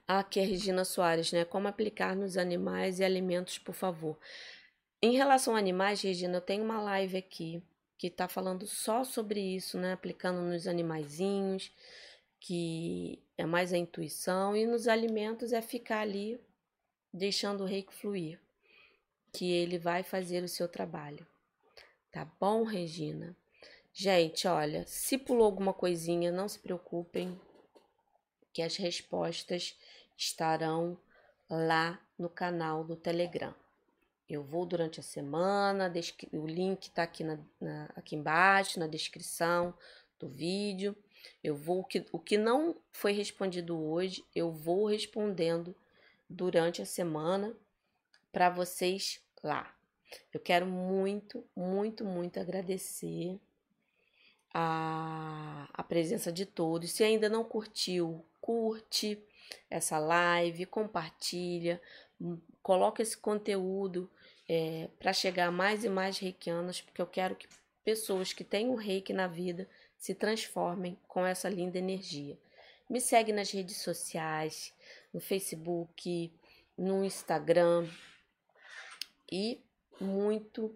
[0.06, 1.46] Aqui é Regina Soares, né?
[1.46, 4.18] Como aplicar nos animais e alimentos, por favor.
[5.04, 7.62] Em relação a animais, Regina, eu tenho uma live aqui
[7.98, 9.92] que está falando só sobre isso, né?
[9.92, 11.70] Aplicando nos animaizinhos,
[12.40, 16.40] que é mais a intuição, e nos alimentos é ficar ali
[17.12, 18.40] deixando o reiki fluir,
[19.30, 21.26] que ele vai fazer o seu trabalho.
[22.10, 23.36] Tá bom, Regina?
[23.92, 27.38] Gente, olha, se pulou alguma coisinha, não se preocupem,
[28.54, 29.78] que as respostas
[30.16, 30.96] estarão
[31.50, 33.54] lá no canal do Telegram.
[34.28, 35.92] Eu vou durante a semana,
[36.32, 39.74] o link está aqui, na, na, aqui embaixo, na descrição
[40.18, 40.96] do vídeo.
[41.42, 45.74] Eu vou, o que, o que não foi respondido hoje, eu vou respondendo
[46.28, 47.54] durante a semana
[48.32, 49.74] para vocês lá.
[50.32, 53.38] Eu quero muito, muito, muito agradecer
[54.52, 56.92] a, a presença de todos.
[56.92, 59.22] Se ainda não curtiu, curte
[59.68, 61.80] essa live, compartilha,
[62.62, 64.10] coloca esse conteúdo
[64.48, 67.48] é, para chegar a mais e mais reikianas, porque eu quero que
[67.84, 69.68] pessoas que têm o reiki na vida
[69.98, 72.38] se transformem com essa linda energia.
[72.88, 74.72] Me segue nas redes sociais,
[75.12, 76.32] no Facebook,
[76.76, 77.88] no Instagram
[79.30, 79.60] e
[80.00, 80.74] muito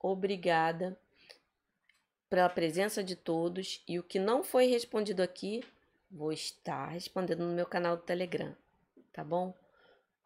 [0.00, 0.98] obrigada
[2.30, 5.64] pela presença de todos e o que não foi respondido aqui,
[6.10, 8.54] vou estar respondendo no meu canal do Telegram,
[9.12, 9.54] tá bom?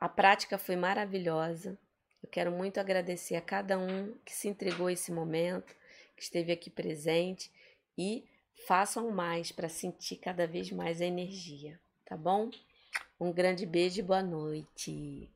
[0.03, 1.79] A prática foi maravilhosa.
[2.21, 5.77] Eu quero muito agradecer a cada um que se entregou esse momento,
[6.17, 7.53] que esteve aqui presente
[7.97, 8.25] e
[8.67, 12.51] façam mais para sentir cada vez mais a energia, tá bom?
[13.21, 15.31] Um grande beijo e boa noite.